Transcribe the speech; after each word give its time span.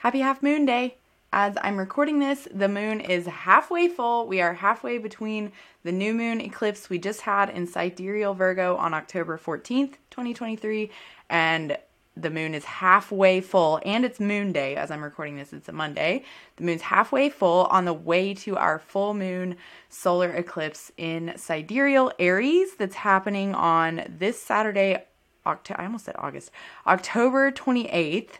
Happy 0.00 0.20
Half 0.20 0.42
Moon 0.42 0.64
Day! 0.64 0.96
As 1.30 1.58
I'm 1.60 1.76
recording 1.76 2.20
this, 2.20 2.48
the 2.50 2.70
moon 2.70 3.02
is 3.02 3.26
halfway 3.26 3.86
full. 3.86 4.26
We 4.26 4.40
are 4.40 4.54
halfway 4.54 4.96
between 4.96 5.52
the 5.82 5.92
new 5.92 6.14
moon 6.14 6.40
eclipse 6.40 6.88
we 6.88 6.98
just 6.98 7.20
had 7.20 7.50
in 7.50 7.66
sidereal 7.66 8.32
Virgo 8.32 8.76
on 8.76 8.94
October 8.94 9.36
14th, 9.36 9.96
2023, 10.08 10.90
and 11.28 11.76
the 12.16 12.30
moon 12.30 12.54
is 12.54 12.64
halfway 12.64 13.42
full, 13.42 13.78
and 13.84 14.06
it's 14.06 14.18
moon 14.18 14.52
day 14.52 14.74
as 14.74 14.90
I'm 14.90 15.04
recording 15.04 15.36
this. 15.36 15.52
It's 15.52 15.68
a 15.68 15.72
Monday. 15.72 16.24
The 16.56 16.64
moon's 16.64 16.80
halfway 16.80 17.28
full 17.28 17.66
on 17.66 17.84
the 17.84 17.92
way 17.92 18.32
to 18.32 18.56
our 18.56 18.78
full 18.78 19.12
moon 19.12 19.56
solar 19.90 20.30
eclipse 20.30 20.90
in 20.96 21.34
sidereal 21.36 22.10
Aries 22.18 22.74
that's 22.76 22.94
happening 22.94 23.54
on 23.54 24.06
this 24.08 24.40
Saturday, 24.40 25.04
October, 25.44 25.78
I 25.78 25.84
almost 25.84 26.06
said 26.06 26.16
August, 26.16 26.52
October 26.86 27.52
28th. 27.52 28.38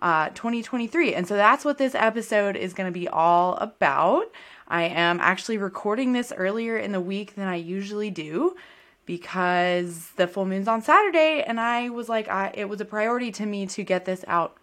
Uh, 0.00 0.30
2023. 0.30 1.14
And 1.14 1.28
so 1.28 1.36
that's 1.36 1.62
what 1.62 1.76
this 1.76 1.94
episode 1.94 2.56
is 2.56 2.72
going 2.72 2.90
to 2.90 2.98
be 2.98 3.06
all 3.06 3.56
about. 3.56 4.32
I 4.66 4.84
am 4.84 5.20
actually 5.20 5.58
recording 5.58 6.14
this 6.14 6.32
earlier 6.34 6.78
in 6.78 6.92
the 6.92 7.02
week 7.02 7.34
than 7.34 7.46
I 7.46 7.56
usually 7.56 8.08
do 8.08 8.56
because 9.04 10.12
the 10.12 10.28
full 10.28 10.46
moon's 10.46 10.68
on 10.68 10.82
Saturday, 10.82 11.42
and 11.44 11.58
I 11.58 11.88
was 11.88 12.08
like, 12.08 12.28
I, 12.28 12.52
it 12.54 12.68
was 12.68 12.80
a 12.80 12.84
priority 12.84 13.32
to 13.32 13.44
me 13.44 13.66
to 13.66 13.82
get 13.82 14.04
this 14.04 14.24
out 14.28 14.56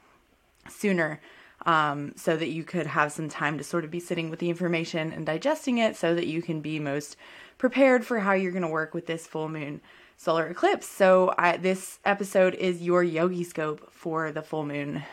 sooner 0.70 1.20
um, 1.66 2.14
so 2.16 2.38
that 2.38 2.48
you 2.48 2.64
could 2.64 2.88
have 2.88 3.12
some 3.12 3.28
time 3.28 3.58
to 3.58 3.64
sort 3.64 3.84
of 3.84 3.92
be 3.92 4.00
sitting 4.00 4.30
with 4.30 4.40
the 4.40 4.50
information 4.50 5.12
and 5.12 5.26
digesting 5.26 5.80
it 5.80 5.98
so 5.98 6.16
that 6.16 6.28
you 6.28 6.42
can 6.42 6.62
be 6.62 6.80
most 6.80 7.18
prepared 7.58 8.06
for 8.06 8.20
how 8.20 8.32
you're 8.32 8.54
going 8.54 8.62
to 8.62 8.70
work 8.70 8.94
with 8.94 9.06
this 9.06 9.28
full 9.28 9.50
moon 9.50 9.82
solar 10.16 10.48
eclipse. 10.48 10.88
So, 10.88 11.34
I, 11.38 11.58
this 11.58 12.00
episode 12.06 12.56
is 12.56 12.82
your 12.82 13.04
yogi 13.04 13.44
scope 13.44 13.92
for 13.92 14.32
the 14.32 14.42
full 14.42 14.66
moon 14.66 15.04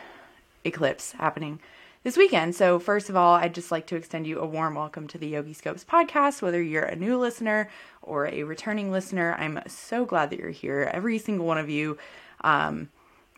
eclipse 0.65 1.13
happening 1.13 1.59
this 2.03 2.17
weekend. 2.17 2.55
So, 2.55 2.79
first 2.79 3.09
of 3.09 3.15
all, 3.15 3.35
I'd 3.35 3.55
just 3.55 3.71
like 3.71 3.87
to 3.87 3.95
extend 3.95 4.27
you 4.27 4.39
a 4.39 4.45
warm 4.45 4.75
welcome 4.75 5.07
to 5.07 5.17
the 5.17 5.27
Yogi 5.27 5.53
Scopes 5.53 5.83
podcast. 5.83 6.41
Whether 6.41 6.61
you're 6.61 6.83
a 6.83 6.95
new 6.95 7.17
listener 7.17 7.69
or 8.01 8.27
a 8.27 8.43
returning 8.43 8.91
listener, 8.91 9.35
I'm 9.39 9.61
so 9.67 10.05
glad 10.05 10.29
that 10.29 10.39
you're 10.39 10.49
here. 10.49 10.89
Every 10.93 11.17
single 11.17 11.45
one 11.45 11.57
of 11.57 11.69
you, 11.69 11.97
um, 12.41 12.89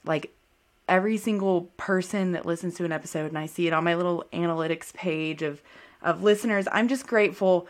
like 0.03 0.33
every 0.87 1.17
single 1.17 1.63
person 1.77 2.31
that 2.31 2.45
listens 2.45 2.75
to 2.75 2.85
an 2.85 2.91
episode, 2.91 3.27
and 3.27 3.37
I 3.37 3.45
see 3.45 3.67
it 3.67 3.73
on 3.73 3.83
my 3.83 3.95
little 3.95 4.25
analytics 4.33 4.93
page 4.93 5.41
of 5.41 5.61
of 6.01 6.23
listeners. 6.23 6.67
I'm 6.71 6.87
just 6.87 7.07
grateful 7.07 7.67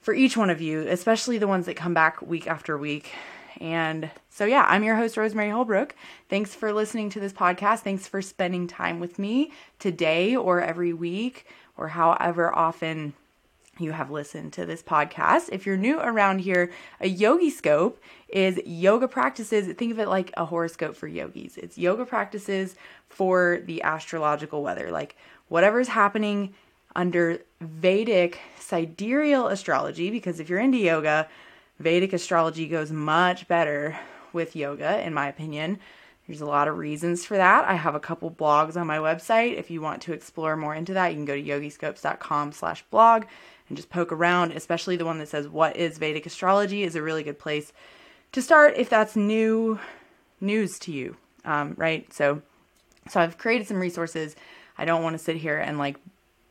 for 0.00 0.14
each 0.14 0.36
one 0.36 0.50
of 0.50 0.60
you, 0.60 0.86
especially 0.86 1.38
the 1.38 1.48
ones 1.48 1.66
that 1.66 1.74
come 1.74 1.94
back 1.94 2.20
week 2.22 2.46
after 2.46 2.76
week 2.76 3.12
and 3.60 4.10
so, 4.30 4.44
yeah, 4.44 4.64
I'm 4.68 4.82
your 4.82 4.96
host, 4.96 5.16
Rosemary 5.16 5.50
Holbrook. 5.50 5.94
Thanks 6.28 6.54
for 6.54 6.72
listening 6.72 7.10
to 7.10 7.20
this 7.20 7.32
podcast. 7.32 7.80
Thanks 7.80 8.08
for 8.08 8.20
spending 8.20 8.66
time 8.66 9.00
with 9.00 9.18
me 9.18 9.52
today 9.78 10.34
or 10.34 10.60
every 10.60 10.92
week 10.92 11.46
or 11.76 11.88
however 11.88 12.54
often 12.54 13.14
you 13.78 13.92
have 13.92 14.10
listened 14.10 14.52
to 14.52 14.66
this 14.66 14.82
podcast. 14.82 15.48
If 15.50 15.66
you're 15.66 15.76
new 15.76 15.98
around 16.00 16.40
here, 16.40 16.70
a 17.00 17.08
yogi 17.08 17.50
scope 17.50 18.00
is 18.28 18.60
yoga 18.64 19.08
practices. 19.08 19.72
Think 19.74 19.92
of 19.92 19.98
it 19.98 20.08
like 20.08 20.32
a 20.36 20.44
horoscope 20.44 20.96
for 20.96 21.08
yogis. 21.08 21.56
It's 21.56 21.76
yoga 21.76 22.04
practices 22.04 22.76
for 23.08 23.60
the 23.64 23.82
astrological 23.82 24.62
weather, 24.62 24.90
like 24.90 25.16
whatever's 25.48 25.88
happening 25.88 26.54
under 26.96 27.40
Vedic 27.60 28.38
sidereal 28.58 29.48
astrology. 29.48 30.10
Because 30.10 30.38
if 30.38 30.48
you're 30.48 30.60
into 30.60 30.78
yoga, 30.78 31.28
Vedic 31.78 32.12
astrology 32.12 32.66
goes 32.66 32.92
much 32.92 33.48
better 33.48 33.98
with 34.32 34.56
yoga, 34.56 35.00
in 35.04 35.14
my 35.14 35.28
opinion. 35.28 35.78
There's 36.26 36.40
a 36.40 36.46
lot 36.46 36.68
of 36.68 36.78
reasons 36.78 37.24
for 37.24 37.36
that. 37.36 37.66
I 37.66 37.74
have 37.74 37.94
a 37.94 38.00
couple 38.00 38.30
blogs 38.30 38.76
on 38.76 38.86
my 38.86 38.96
website. 38.96 39.58
If 39.58 39.70
you 39.70 39.82
want 39.82 40.00
to 40.02 40.12
explore 40.12 40.56
more 40.56 40.74
into 40.74 40.94
that, 40.94 41.08
you 41.08 41.16
can 41.16 41.26
go 41.26 41.34
to 41.34 41.42
yogiscopes.com 41.42 42.52
slash 42.52 42.82
blog 42.90 43.24
and 43.68 43.76
just 43.76 43.90
poke 43.90 44.12
around, 44.12 44.52
especially 44.52 44.96
the 44.96 45.04
one 45.04 45.18
that 45.18 45.28
says 45.28 45.48
what 45.48 45.76
is 45.76 45.98
Vedic 45.98 46.26
astrology 46.26 46.82
is 46.82 46.96
a 46.96 47.02
really 47.02 47.22
good 47.22 47.38
place 47.38 47.72
to 48.32 48.40
start 48.40 48.74
if 48.76 48.88
that's 48.88 49.16
new 49.16 49.78
news 50.40 50.78
to 50.80 50.92
you. 50.92 51.16
Um, 51.44 51.74
right. 51.76 52.10
So 52.12 52.42
so 53.08 53.20
I've 53.20 53.38
created 53.38 53.66
some 53.66 53.78
resources. 53.78 54.34
I 54.78 54.84
don't 54.84 55.02
want 55.02 55.14
to 55.14 55.22
sit 55.22 55.36
here 55.36 55.58
and 55.58 55.78
like 55.78 55.96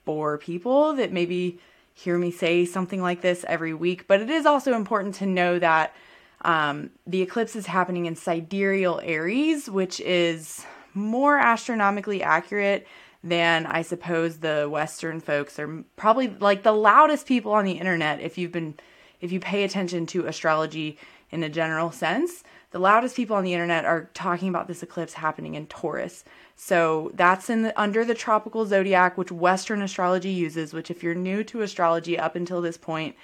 bore 0.05 0.37
people 0.37 0.93
that 0.93 1.11
maybe 1.11 1.59
hear 1.93 2.17
me 2.17 2.31
say 2.31 2.65
something 2.65 3.01
like 3.01 3.21
this 3.21 3.45
every 3.47 3.73
week, 3.73 4.07
but 4.07 4.21
it 4.21 4.29
is 4.29 4.45
also 4.45 4.73
important 4.73 5.15
to 5.15 5.25
know 5.25 5.59
that 5.59 5.93
um, 6.41 6.89
the 7.07 7.21
eclipse 7.21 7.55
is 7.55 7.67
happening 7.67 8.05
in 8.05 8.15
sidereal 8.15 8.99
Aries, 9.03 9.69
which 9.69 9.99
is 10.01 10.65
more 10.93 11.37
astronomically 11.37 12.21
accurate 12.21 12.87
than 13.23 13.65
I 13.65 13.83
suppose 13.83 14.37
the 14.37 14.67
Western 14.69 15.21
folks 15.21 15.57
are 15.57 15.83
probably 15.95 16.27
like 16.27 16.63
the 16.63 16.73
loudest 16.73 17.25
people 17.25 17.53
on 17.53 17.63
the 17.63 17.73
internet. 17.73 18.19
If 18.19 18.37
you've 18.37 18.51
been, 18.51 18.75
if 19.21 19.31
you 19.31 19.39
pay 19.39 19.63
attention 19.63 20.05
to 20.07 20.27
astrology 20.27 20.97
in 21.31 21.41
a 21.43 21.49
general 21.49 21.91
sense, 21.91 22.43
the 22.71 22.79
loudest 22.79 23.15
people 23.15 23.35
on 23.37 23.43
the 23.43 23.53
internet 23.53 23.85
are 23.85 24.09
talking 24.13 24.49
about 24.49 24.67
this 24.67 24.83
eclipse 24.83 25.13
happening 25.13 25.55
in 25.55 25.67
Taurus. 25.67 26.25
So 26.65 27.11
that's 27.13 27.49
in 27.49 27.63
the, 27.63 27.77
under 27.81 28.05
the 28.05 28.13
tropical 28.13 28.65
zodiac, 28.65 29.17
which 29.17 29.33
Western 29.33 29.81
astrology 29.81 30.29
uses. 30.29 30.73
Which, 30.73 30.89
if 30.89 31.03
you're 31.03 31.13
new 31.13 31.43
to 31.43 31.61
astrology 31.61 32.17
up 32.17 32.37
until 32.37 32.61
this 32.61 32.77
point, 32.77 33.17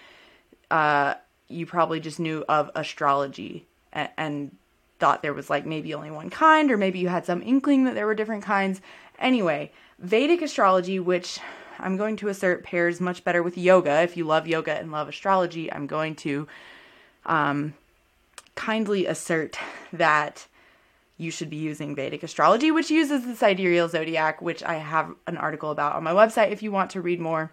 uh, 0.69 1.13
you 1.47 1.65
probably 1.65 2.01
just 2.01 2.19
knew 2.19 2.43
of 2.49 2.69
astrology 2.75 3.65
and, 3.93 4.09
and 4.17 4.57
thought 4.99 5.21
there 5.21 5.33
was 5.33 5.49
like 5.49 5.65
maybe 5.65 5.93
only 5.93 6.11
one 6.11 6.29
kind, 6.29 6.69
or 6.69 6.75
maybe 6.75 6.99
you 6.99 7.07
had 7.07 7.25
some 7.25 7.41
inkling 7.41 7.85
that 7.85 7.95
there 7.95 8.05
were 8.05 8.13
different 8.13 8.43
kinds. 8.43 8.81
Anyway, 9.19 9.71
Vedic 9.99 10.41
astrology, 10.41 10.99
which 10.99 11.39
I'm 11.79 11.95
going 11.95 12.17
to 12.17 12.27
assert 12.27 12.65
pairs 12.65 12.99
much 12.99 13.23
better 13.23 13.41
with 13.41 13.57
yoga. 13.57 14.01
If 14.01 14.17
you 14.17 14.25
love 14.25 14.49
yoga 14.49 14.77
and 14.77 14.91
love 14.91 15.07
astrology, 15.07 15.71
I'm 15.71 15.87
going 15.87 16.15
to 16.15 16.45
um, 17.25 17.73
kindly 18.55 19.05
assert 19.05 19.57
that 19.93 20.45
you 21.19 21.31
should 21.31 21.49
be 21.49 21.57
using 21.57 21.95
Vedic 21.95 22.23
astrology, 22.23 22.71
which 22.71 22.89
uses 22.89 23.25
the 23.25 23.35
sidereal 23.35 23.89
zodiac, 23.89 24.41
which 24.41 24.63
I 24.63 24.75
have 24.75 25.13
an 25.27 25.35
article 25.35 25.69
about 25.69 25.95
on 25.95 26.03
my 26.03 26.13
website 26.13 26.51
if 26.51 26.63
you 26.63 26.71
want 26.71 26.91
to 26.91 27.01
read 27.01 27.19
more. 27.19 27.51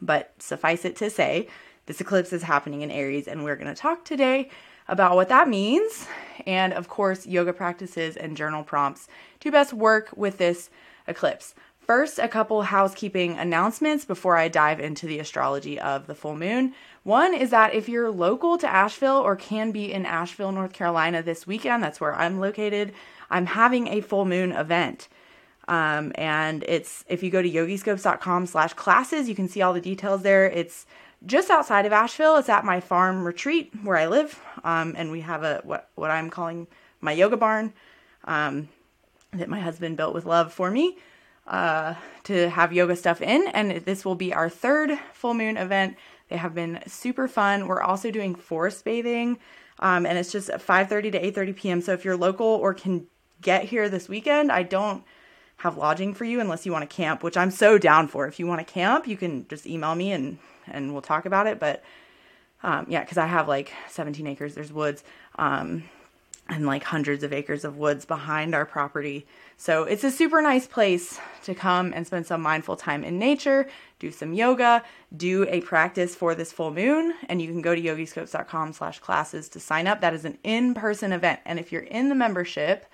But 0.00 0.32
suffice 0.38 0.84
it 0.84 0.94
to 0.96 1.10
say, 1.10 1.48
this 1.86 2.00
eclipse 2.00 2.32
is 2.32 2.44
happening 2.44 2.82
in 2.82 2.92
Aries, 2.92 3.26
and 3.26 3.42
we're 3.42 3.56
going 3.56 3.66
to 3.66 3.74
talk 3.74 4.04
today 4.04 4.48
about 4.86 5.16
what 5.16 5.28
that 5.28 5.48
means, 5.48 6.06
and 6.46 6.72
of 6.72 6.88
course, 6.88 7.26
yoga 7.26 7.52
practices 7.52 8.16
and 8.16 8.36
journal 8.36 8.62
prompts 8.62 9.08
to 9.40 9.50
best 9.50 9.72
work 9.72 10.10
with 10.16 10.38
this 10.38 10.70
eclipse. 11.08 11.54
First, 11.86 12.18
a 12.18 12.28
couple 12.28 12.62
housekeeping 12.62 13.36
announcements 13.36 14.06
before 14.06 14.38
I 14.38 14.48
dive 14.48 14.80
into 14.80 15.06
the 15.06 15.18
astrology 15.18 15.78
of 15.78 16.06
the 16.06 16.14
full 16.14 16.34
moon. 16.34 16.72
One 17.02 17.34
is 17.34 17.50
that 17.50 17.74
if 17.74 17.90
you're 17.90 18.10
local 18.10 18.56
to 18.56 18.66
Asheville 18.66 19.18
or 19.18 19.36
can 19.36 19.70
be 19.70 19.92
in 19.92 20.06
Asheville, 20.06 20.50
North 20.50 20.72
Carolina 20.72 21.22
this 21.22 21.46
weekend, 21.46 21.82
that's 21.82 22.00
where 22.00 22.14
I'm 22.14 22.40
located, 22.40 22.94
I'm 23.28 23.44
having 23.44 23.88
a 23.88 24.00
full 24.00 24.24
moon 24.24 24.52
event. 24.52 25.08
Um, 25.68 26.12
and 26.14 26.64
it's 26.66 27.04
if 27.06 27.22
you 27.22 27.30
go 27.30 27.42
to 27.42 27.50
yogiscopes.com 27.50 28.46
slash 28.46 28.72
classes, 28.72 29.28
you 29.28 29.34
can 29.34 29.48
see 29.48 29.60
all 29.60 29.74
the 29.74 29.80
details 29.80 30.22
there. 30.22 30.46
It's 30.46 30.86
just 31.26 31.50
outside 31.50 31.84
of 31.84 31.92
Asheville. 31.92 32.36
It's 32.36 32.48
at 32.48 32.64
my 32.64 32.80
farm 32.80 33.26
retreat 33.26 33.72
where 33.82 33.98
I 33.98 34.06
live. 34.06 34.40
Um, 34.62 34.94
and 34.96 35.10
we 35.10 35.20
have 35.20 35.42
a 35.42 35.60
what 35.64 35.90
what 35.96 36.10
I'm 36.10 36.30
calling 36.30 36.66
my 37.02 37.12
yoga 37.12 37.36
barn 37.36 37.74
um, 38.24 38.70
that 39.34 39.50
my 39.50 39.60
husband 39.60 39.98
built 39.98 40.14
with 40.14 40.24
love 40.24 40.50
for 40.50 40.70
me 40.70 40.96
uh, 41.46 41.94
to 42.24 42.48
have 42.50 42.72
yoga 42.72 42.96
stuff 42.96 43.20
in. 43.20 43.46
And 43.48 43.70
this 43.84 44.04
will 44.04 44.14
be 44.14 44.32
our 44.32 44.48
third 44.48 44.98
full 45.12 45.34
moon 45.34 45.56
event. 45.56 45.96
They 46.28 46.36
have 46.36 46.54
been 46.54 46.80
super 46.86 47.28
fun. 47.28 47.66
We're 47.66 47.82
also 47.82 48.10
doing 48.10 48.34
forest 48.34 48.84
bathing, 48.84 49.38
um, 49.78 50.06
and 50.06 50.16
it's 50.16 50.32
just 50.32 50.48
5:30 50.48 51.12
to 51.12 51.20
8:30 51.20 51.56
p.m. 51.56 51.80
So 51.80 51.92
if 51.92 52.04
you're 52.04 52.16
local 52.16 52.46
or 52.46 52.72
can 52.72 53.06
get 53.42 53.64
here 53.64 53.88
this 53.88 54.08
weekend, 54.08 54.50
I 54.50 54.62
don't 54.62 55.04
have 55.58 55.76
lodging 55.76 56.14
for 56.14 56.24
you 56.24 56.40
unless 56.40 56.64
you 56.64 56.72
want 56.72 56.88
to 56.88 56.96
camp, 56.96 57.22
which 57.22 57.36
I'm 57.36 57.50
so 57.50 57.78
down 57.78 58.08
for. 58.08 58.26
If 58.26 58.40
you 58.40 58.46
want 58.46 58.66
to 58.66 58.72
camp, 58.72 59.06
you 59.06 59.16
can 59.16 59.46
just 59.48 59.66
email 59.66 59.94
me 59.94 60.12
and 60.12 60.38
and 60.66 60.92
we'll 60.92 61.02
talk 61.02 61.26
about 61.26 61.46
it. 61.46 61.60
But 61.60 61.84
um, 62.62 62.86
yeah, 62.88 63.00
because 63.00 63.18
I 63.18 63.26
have 63.26 63.46
like 63.46 63.72
17 63.90 64.26
acres. 64.26 64.54
There's 64.54 64.72
woods. 64.72 65.04
Um, 65.36 65.84
and 66.48 66.66
like 66.66 66.84
hundreds 66.84 67.24
of 67.24 67.32
acres 67.32 67.64
of 67.64 67.76
woods 67.78 68.04
behind 68.04 68.54
our 68.54 68.66
property. 68.66 69.26
So 69.56 69.84
it's 69.84 70.04
a 70.04 70.10
super 70.10 70.42
nice 70.42 70.66
place 70.66 71.18
to 71.44 71.54
come 71.54 71.92
and 71.94 72.06
spend 72.06 72.26
some 72.26 72.42
mindful 72.42 72.76
time 72.76 73.04
in 73.04 73.18
nature, 73.18 73.68
do 73.98 74.10
some 74.10 74.34
yoga, 74.34 74.82
do 75.16 75.46
a 75.48 75.60
practice 75.60 76.14
for 76.14 76.34
this 76.34 76.52
full 76.52 76.72
moon, 76.72 77.14
and 77.28 77.40
you 77.40 77.48
can 77.48 77.62
go 77.62 77.74
to 77.74 77.80
yogiscopes.com 77.80 78.72
slash 78.72 78.98
classes 78.98 79.48
to 79.50 79.60
sign 79.60 79.86
up. 79.86 80.00
That 80.00 80.14
is 80.14 80.24
an 80.24 80.38
in-person 80.42 81.12
event. 81.12 81.40
And 81.44 81.58
if 81.58 81.70
you're 81.70 81.82
in 81.82 82.08
the 82.08 82.14
membership, 82.14 82.86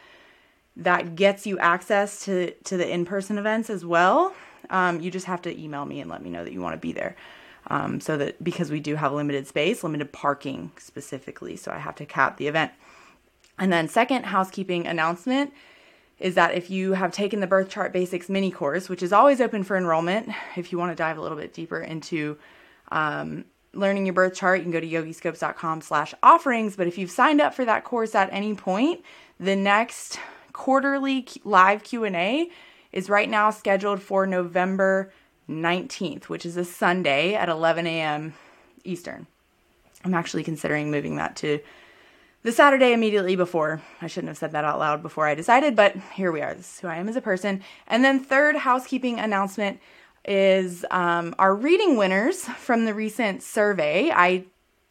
that 0.77 1.17
gets 1.17 1.47
you 1.47 1.59
access 1.59 2.25
to, 2.27 2.53
to 2.65 2.77
the 2.77 2.89
in-person 2.89 3.39
events 3.39 3.71
as 3.71 3.85
well. 3.85 4.35
Um, 4.69 5.01
you 5.01 5.11
just 5.11 5.27
have 5.27 5.43
to 5.43 5.61
email 5.61 5.85
me 5.85 6.01
and 6.01 6.11
let 6.11 6.23
me 6.23 6.31
know 6.31 6.45
that 6.45 6.53
you 6.53 6.61
want 6.61 6.75
to 6.75 6.79
be 6.79 6.93
there. 6.93 7.17
Um, 7.67 8.01
so 8.01 8.17
that 8.17 8.43
because 8.43 8.71
we 8.71 8.81
do 8.81 8.97
have 8.97 9.13
limited 9.13 9.47
space, 9.47 9.83
limited 9.85 10.13
parking 10.13 10.73
specifically, 10.79 11.57
so 11.57 11.71
I 11.71 11.79
have 11.79 11.95
to 11.97 12.07
cap 12.07 12.37
the 12.37 12.47
event. 12.47 12.73
And 13.59 13.71
then, 13.71 13.89
second 13.89 14.25
housekeeping 14.25 14.87
announcement 14.87 15.53
is 16.21 16.35
that 16.35 16.55
if 16.55 16.71
you 16.71 16.93
have 16.93 17.13
taken 17.13 17.41
the 17.41 17.47
birth 17.47 17.71
chart 17.71 17.93
basics 17.93 18.29
mini 18.29 18.51
course, 18.51 18.89
which 18.89 19.03
is 19.03 19.13
always 19.13 19.41
open 19.41 19.65
for 19.65 19.77
enrollment, 19.77 20.29
if 20.57 20.71
you 20.71 20.79
want 20.79 20.93
to 20.93 20.97
dive 20.97 21.19
a 21.19 21.21
little 21.21 21.39
bit 21.39 21.55
deeper 21.55 21.81
into 21.81 22.37
um, 22.93 23.45
learning 23.73 24.05
your 24.05 24.13
birth 24.13 24.35
chart, 24.35 24.59
you 24.59 24.65
can 24.65 24.73
go 24.73 24.81
to 24.81 24.87
yogiscopes.com 24.87 25.81
slash 25.81 26.15
offerings. 26.23 26.77
But 26.77 26.87
if 26.87 26.99
you've 26.99 27.11
signed 27.11 27.41
up 27.41 27.55
for 27.55 27.65
that 27.65 27.85
course 27.85 28.15
at 28.15 28.29
any 28.33 28.55
point, 28.55 29.03
the 29.39 29.57
next 29.57 30.21
quarterly 30.53 31.27
live 31.45 31.83
Q&A 31.83 32.51
is 32.93 33.09
right 33.09 33.29
now 33.29 33.51
scheduled 33.51 34.03
for 34.03 34.27
November 34.27 35.13
19th, 35.49 36.25
which 36.25 36.45
is 36.45 36.57
a 36.57 36.65
Sunday 36.65 37.35
at 37.35 37.49
11 37.49 37.87
a.m. 37.87 38.35
Eastern. 38.85 39.27
I'm 40.05 40.15
actually 40.15 40.45
considering 40.45 40.91
moving 40.91 41.17
that 41.17 41.37
to 41.37 41.61
the 42.43 42.53
Saturday 42.53 42.93
immediately 42.93 43.37
before. 43.37 43.83
I 44.01 44.07
shouldn't 44.07 44.29
have 44.29 44.39
said 44.39 44.53
that 44.53 44.65
out 44.65 44.79
loud 44.79 45.03
before 45.03 45.27
I 45.27 45.35
decided, 45.35 45.77
but 45.77 45.97
here 46.15 46.33
we 46.33 46.41
are. 46.41 46.55
This 46.55 46.75
is 46.75 46.81
who 46.81 46.89
I 46.89 46.97
am 46.97 47.09
as 47.09 47.17
a 47.17 47.21
person. 47.21 47.63
And 47.87 48.05
then, 48.05 48.21
third 48.21 48.57
housekeeping 48.57 49.19
announcement 49.19 49.81
is 50.25 50.85
um, 50.91 51.35
our 51.39 51.55
reading 51.55 51.97
winners 51.97 52.45
from 52.45 52.85
the 52.85 52.95
recent 52.95 53.43
survey. 53.43 54.11
I 54.11 54.45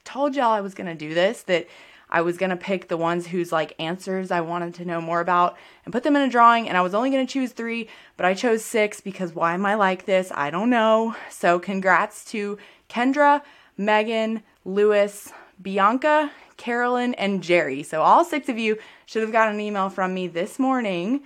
told 0.03 0.35
y'all 0.35 0.51
I 0.51 0.61
was 0.61 0.73
going 0.73 0.87
to 0.87 0.95
do 0.95 1.13
this, 1.13 1.43
that 1.43 1.67
I 2.09 2.21
was 2.21 2.37
going 2.37 2.49
to 2.49 2.57
pick 2.57 2.87
the 2.87 2.97
ones 2.97 3.27
whose 3.27 3.51
like 3.51 3.75
answers 3.77 4.31
I 4.31 4.41
wanted 4.41 4.73
to 4.75 4.85
know 4.85 4.99
more 4.99 5.19
about 5.19 5.57
and 5.85 5.93
put 5.93 6.03
them 6.03 6.15
in 6.15 6.23
a 6.23 6.29
drawing. 6.29 6.67
And 6.67 6.75
I 6.77 6.81
was 6.81 6.95
only 6.95 7.11
going 7.11 7.25
to 7.25 7.31
choose 7.31 7.51
three, 7.51 7.87
but 8.17 8.25
I 8.25 8.33
chose 8.33 8.65
six 8.65 8.99
because 8.99 9.33
why 9.33 9.53
am 9.53 9.65
I 9.65 9.75
like 9.75 10.05
this? 10.05 10.31
I 10.33 10.49
don't 10.49 10.69
know. 10.69 11.15
So, 11.29 11.59
congrats 11.59 12.25
to 12.25 12.57
Kendra, 12.89 13.43
Megan, 13.77 14.41
Lewis, 14.65 15.31
Bianca, 15.61 16.31
Carolyn, 16.59 17.15
and 17.15 17.41
Jerry. 17.41 17.81
So, 17.81 18.03
all 18.03 18.23
six 18.23 18.50
of 18.50 18.59
you 18.59 18.77
should 19.07 19.23
have 19.23 19.31
gotten 19.31 19.56
an 19.56 19.61
email 19.61 19.89
from 19.89 20.13
me 20.13 20.27
this 20.27 20.59
morning 20.59 21.21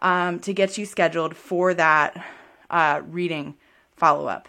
um, 0.00 0.38
to 0.40 0.52
get 0.52 0.78
you 0.78 0.86
scheduled 0.86 1.34
for 1.34 1.74
that 1.74 2.24
uh, 2.70 3.00
reading 3.08 3.56
follow 3.96 4.26
up 4.26 4.48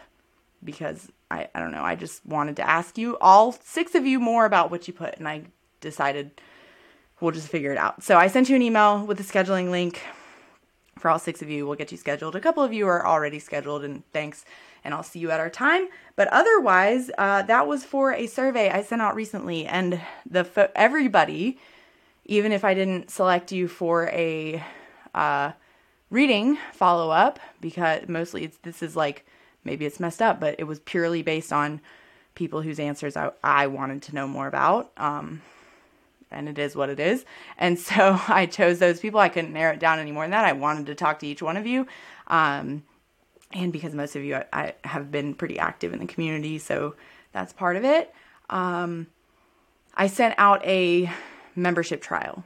because 0.63 1.09
I, 1.31 1.47
I 1.55 1.59
don't 1.59 1.71
know. 1.71 1.83
I 1.83 1.95
just 1.95 2.23
wanted 2.25 2.57
to 2.57 2.69
ask 2.69 2.97
you, 2.97 3.17
all 3.19 3.53
six 3.53 3.95
of 3.95 4.05
you, 4.05 4.19
more 4.19 4.45
about 4.45 4.69
what 4.69 4.87
you 4.87 4.93
put, 4.93 5.17
and 5.17 5.27
I 5.27 5.43
decided 5.79 6.41
we'll 7.21 7.31
just 7.31 7.47
figure 7.47 7.71
it 7.71 7.77
out. 7.77 8.03
So, 8.03 8.17
I 8.17 8.27
sent 8.27 8.49
you 8.49 8.55
an 8.55 8.61
email 8.61 9.05
with 9.05 9.17
the 9.17 9.23
scheduling 9.23 9.71
link 9.71 10.01
for 10.99 11.09
all 11.09 11.19
six 11.19 11.41
of 11.41 11.49
you. 11.49 11.65
We'll 11.65 11.77
get 11.77 11.91
you 11.91 11.97
scheduled. 11.97 12.35
A 12.35 12.41
couple 12.41 12.61
of 12.61 12.73
you 12.73 12.87
are 12.87 13.07
already 13.07 13.39
scheduled, 13.39 13.85
and 13.85 14.03
thanks 14.11 14.43
and 14.85 14.93
I'll 14.93 15.03
see 15.03 15.19
you 15.19 15.31
at 15.31 15.39
our 15.39 15.49
time. 15.49 15.87
But 16.15 16.29
otherwise, 16.29 17.11
uh, 17.17 17.41
that 17.41 17.67
was 17.67 17.83
for 17.83 18.13
a 18.13 18.27
survey 18.27 18.69
I 18.69 18.83
sent 18.83 19.01
out 19.01 19.15
recently, 19.15 19.65
and 19.65 19.99
the 20.29 20.45
fo- 20.45 20.71
everybody, 20.75 21.59
even 22.25 22.51
if 22.51 22.63
I 22.63 22.73
didn't 22.73 23.09
select 23.09 23.51
you 23.51 23.67
for 23.67 24.07
a 24.09 24.63
uh, 25.13 25.51
reading 26.09 26.57
follow 26.71 27.09
up, 27.09 27.39
because 27.59 28.07
mostly 28.07 28.45
it's 28.45 28.57
this 28.57 28.81
is 28.81 28.95
like 28.95 29.25
maybe 29.65 29.85
it's 29.85 29.99
messed 29.99 30.21
up, 30.21 30.39
but 30.39 30.55
it 30.59 30.63
was 30.65 30.79
purely 30.79 31.21
based 31.21 31.51
on 31.51 31.81
people 32.35 32.61
whose 32.61 32.79
answers 32.79 33.17
I, 33.17 33.31
I 33.43 33.67
wanted 33.67 34.03
to 34.03 34.15
know 34.15 34.27
more 34.27 34.47
about. 34.47 34.91
Um, 34.97 35.41
and 36.31 36.49
it 36.49 36.59
is 36.59 36.75
what 36.75 36.89
it 36.89 36.99
is. 36.99 37.25
And 37.57 37.79
so 37.79 38.19
I 38.27 38.45
chose 38.45 38.79
those 38.79 38.99
people. 38.99 39.19
I 39.19 39.29
couldn't 39.29 39.53
narrow 39.53 39.73
it 39.73 39.79
down 39.79 39.99
any 39.99 40.11
more 40.11 40.23
than 40.23 40.31
that. 40.31 40.45
I 40.45 40.53
wanted 40.53 40.85
to 40.87 40.95
talk 40.95 41.19
to 41.19 41.27
each 41.27 41.41
one 41.41 41.57
of 41.57 41.65
you. 41.65 41.87
Um, 42.27 42.83
and 43.53 43.71
because 43.71 43.93
most 43.93 44.15
of 44.15 44.23
you 44.23 44.35
I, 44.35 44.45
I, 44.51 44.73
have 44.83 45.11
been 45.11 45.33
pretty 45.33 45.59
active 45.59 45.93
in 45.93 45.99
the 45.99 46.05
community, 46.05 46.57
so 46.57 46.95
that's 47.31 47.53
part 47.53 47.75
of 47.75 47.83
it. 47.83 48.13
Um, 48.49 49.07
I 49.95 50.07
sent 50.07 50.35
out 50.37 50.65
a 50.65 51.11
membership 51.55 52.01
trial 52.01 52.43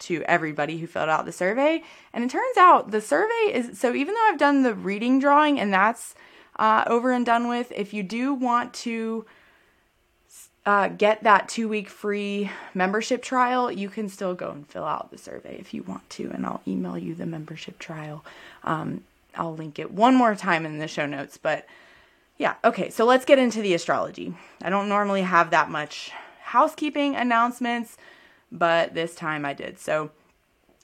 to 0.00 0.22
everybody 0.24 0.78
who 0.78 0.86
filled 0.86 1.08
out 1.08 1.24
the 1.24 1.32
survey, 1.32 1.82
and 2.12 2.24
it 2.24 2.30
turns 2.30 2.56
out 2.56 2.90
the 2.90 3.00
survey 3.00 3.52
is 3.52 3.78
so. 3.78 3.94
Even 3.94 4.14
though 4.14 4.28
I've 4.28 4.38
done 4.38 4.62
the 4.62 4.74
reading 4.74 5.18
drawing 5.18 5.60
and 5.60 5.72
that's 5.72 6.14
uh, 6.56 6.84
over 6.86 7.12
and 7.12 7.24
done 7.24 7.48
with, 7.48 7.72
if 7.74 7.94
you 7.94 8.02
do 8.02 8.34
want 8.34 8.74
to 8.74 9.24
uh, 10.64 10.88
get 10.88 11.22
that 11.24 11.48
two 11.48 11.68
week 11.68 11.88
free 11.88 12.50
membership 12.74 13.22
trial, 13.22 13.70
you 13.70 13.88
can 13.88 14.08
still 14.08 14.34
go 14.34 14.50
and 14.50 14.66
fill 14.68 14.84
out 14.84 15.10
the 15.10 15.18
survey 15.18 15.56
if 15.58 15.74
you 15.74 15.82
want 15.82 16.08
to, 16.10 16.30
and 16.32 16.46
I'll 16.46 16.62
email 16.66 16.98
you 16.98 17.14
the 17.14 17.26
membership 17.26 17.78
trial. 17.78 18.24
Um, 18.64 19.02
I'll 19.34 19.54
link 19.54 19.78
it 19.78 19.90
one 19.90 20.14
more 20.14 20.34
time 20.34 20.66
in 20.66 20.78
the 20.78 20.88
show 20.88 21.06
notes. 21.06 21.36
But 21.36 21.66
yeah, 22.38 22.54
okay, 22.64 22.90
so 22.90 23.04
let's 23.04 23.24
get 23.24 23.38
into 23.38 23.62
the 23.62 23.74
astrology. 23.74 24.34
I 24.62 24.70
don't 24.70 24.88
normally 24.88 25.22
have 25.22 25.50
that 25.50 25.70
much 25.70 26.10
housekeeping 26.42 27.16
announcements, 27.16 27.96
but 28.50 28.94
this 28.94 29.14
time 29.14 29.44
I 29.44 29.54
did. 29.54 29.78
So 29.78 30.10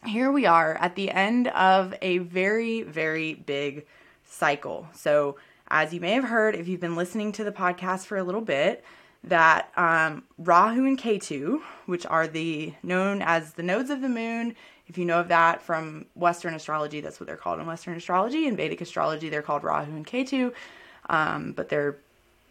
here 0.07 0.31
we 0.31 0.47
are 0.47 0.75
at 0.77 0.95
the 0.95 1.11
end 1.11 1.49
of 1.49 1.95
a 2.01 2.19
very, 2.19 2.83
very 2.83 3.35
big 3.35 3.87
cycle. 4.25 4.89
So, 4.95 5.37
as 5.71 5.93
you 5.93 6.01
may 6.01 6.13
have 6.13 6.25
heard, 6.25 6.55
if 6.55 6.67
you've 6.67 6.81
been 6.81 6.97
listening 6.97 7.33
to 7.33 7.45
the 7.45 7.53
podcast 7.53 8.07
for 8.07 8.17
a 8.17 8.25
little 8.25 8.41
bit, 8.41 8.83
that 9.25 9.71
um, 9.77 10.25
Rahu 10.39 10.87
and 10.87 10.99
Ketu, 10.99 11.61
which 11.87 12.07
are 12.07 12.27
the 12.27 12.73
known 12.83 13.21
as 13.21 13.55
the 13.55 13.63
nodes 13.63 13.91
of 13.91 14.01
the 14.01 14.09
moon 14.09 14.55
if 14.89 14.97
you 14.97 15.05
know 15.05 15.21
of 15.21 15.29
that 15.29 15.63
from 15.63 16.07
Western 16.15 16.55
astrology, 16.55 17.01
that's 17.01 17.21
what 17.21 17.27
they're 17.27 17.37
called 17.37 17.61
in 17.61 17.67
Western 17.67 17.95
astrology. 17.95 18.47
In 18.47 18.57
Vedic 18.57 18.81
astrology, 18.81 19.29
they're 19.29 19.43
called 19.43 19.63
Rahu 19.63 19.95
and 19.95 20.07
Ketu, 20.07 20.53
um, 21.11 21.53
but 21.53 21.69
they're 21.69 21.97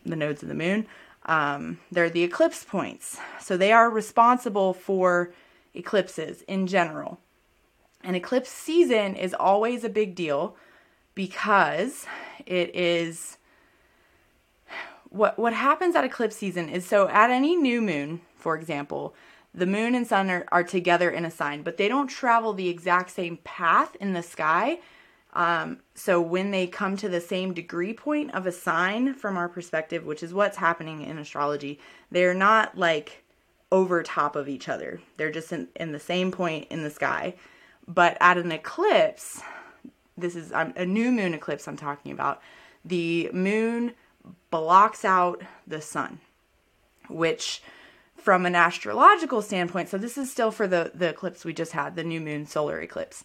the 0.06 0.16
nodes 0.16 0.44
of 0.44 0.50
the 0.50 0.56
moon. 0.56 0.86
Um, 1.26 1.80
they're 1.92 2.10
the 2.10 2.24
eclipse 2.24 2.64
points. 2.64 3.18
So 3.42 3.58
they 3.58 3.72
are 3.72 3.90
responsible 3.90 4.74
for 4.74 5.34
eclipses 5.74 6.44
in 6.44 6.68
general. 6.68 7.20
An 8.04 8.16
eclipse 8.16 8.50
season 8.50 9.16
is 9.16 9.34
always 9.34 9.84
a 9.84 9.90
big 9.90 10.16
deal 10.16 10.56
because 11.16 12.06
it 12.46 12.74
is 12.76 13.38
what 15.10 15.40
what 15.40 15.54
happens 15.54 15.96
at 15.96 16.04
eclipse 16.04 16.36
season 16.36 16.70
is 16.70 16.86
so 16.86 17.08
at 17.08 17.32
any 17.32 17.56
new 17.56 17.82
moon, 17.82 18.22
for 18.36 18.56
example, 18.56 19.16
the 19.54 19.66
moon 19.66 19.96
and 19.96 20.06
sun 20.06 20.30
are, 20.30 20.46
are 20.52 20.64
together 20.64 21.10
in 21.10 21.26
a 21.26 21.32
sign, 21.32 21.64
but 21.64 21.78
they 21.78 21.88
don't 21.88 22.08
travel 22.08 22.54
the 22.54 22.70
exact 22.70 23.10
same 23.10 23.38
path 23.44 23.96
in 24.00 24.14
the 24.14 24.24
sky. 24.24 24.80
Um, 25.34 25.80
so 25.94 26.22
when 26.22 26.52
they 26.52 26.68
come 26.68 26.98
to 26.98 27.10
the 27.10 27.22
same 27.22 27.54
degree 27.54 27.94
point 27.94 28.34
of 28.34 28.46
a 28.46 28.52
sign 28.52 29.14
from 29.14 29.38
our 29.38 29.50
perspective, 29.50 30.06
which 30.06 30.24
is 30.24 30.34
what's 30.34 30.58
happening 30.58 31.02
in 31.02 31.18
astrology, 31.18 31.80
they're 32.12 32.34
not 32.34 32.78
like 32.78 33.24
over 33.72 34.02
top 34.02 34.36
of 34.36 34.48
each 34.48 34.70
other. 34.70 35.02
They're 35.18 35.32
just 35.32 35.52
in, 35.52 35.68
in 35.76 35.92
the 35.92 36.00
same 36.00 36.32
point 36.32 36.68
in 36.70 36.84
the 36.84 36.90
sky. 36.90 37.36
But 37.88 38.18
at 38.20 38.38
an 38.38 38.52
eclipse, 38.52 39.42
this 40.18 40.36
is 40.36 40.52
um, 40.54 40.74
a 40.76 40.86
new 40.86 41.12
moon 41.12 41.34
eclipse 41.34 41.68
I'm 41.68 41.78
talking 41.78 42.12
about, 42.12 42.42
the 42.84 43.30
moon 43.34 43.94
blocks 44.50 45.06
out 45.06 45.42
the 45.66 45.82
sun, 45.82 46.20
which 47.10 47.62
from 48.28 48.46
an 48.46 48.56
astrological 48.56 49.42
standpoint, 49.42 49.88
so 49.88 49.98
this 49.98 50.18
is 50.18 50.30
still 50.30 50.52
for 50.52 50.68
the 50.68 50.92
the 50.94 51.08
eclipse 51.08 51.46
we 51.46 51.54
just 51.54 51.72
had, 51.72 51.96
the 51.96 52.04
new 52.04 52.20
moon 52.20 52.46
solar 52.46 52.78
eclipse, 52.82 53.24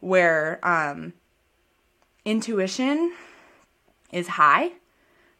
where 0.00 0.60
um, 0.62 1.14
intuition 2.26 3.14
is 4.12 4.28
high, 4.28 4.72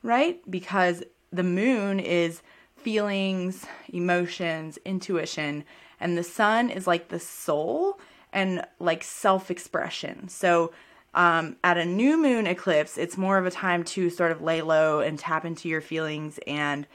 right? 0.03 0.41
Because 0.51 1.03
the 1.31 1.43
moon 1.43 2.01
is 2.01 2.41
feelings, 2.79 3.67
emotions, 3.93 4.79
intuition, 4.87 5.65
and 6.01 6.17
the 6.17 6.25
sun 6.25 6.71
is 6.71 6.87
like 6.87 7.09
the 7.09 7.21
soul 7.21 8.01
and 8.33 8.65
like 8.79 9.05
self 9.05 9.51
expression. 9.51 10.29
So, 10.29 10.73
um, 11.13 11.57
at 11.63 11.77
a 11.77 11.85
new 11.85 12.17
moon 12.17 12.47
eclipse, 12.47 12.97
it's 12.97 13.19
more 13.19 13.37
of 13.37 13.45
a 13.45 13.51
time 13.51 13.85
to 13.85 14.09
sort 14.09 14.33
of 14.33 14.41
lay 14.41 14.63
low 14.63 15.01
and 15.01 15.19
tap 15.19 15.45
into 15.45 15.69
your 15.69 15.83
feelings 15.83 16.41
and 16.47 16.87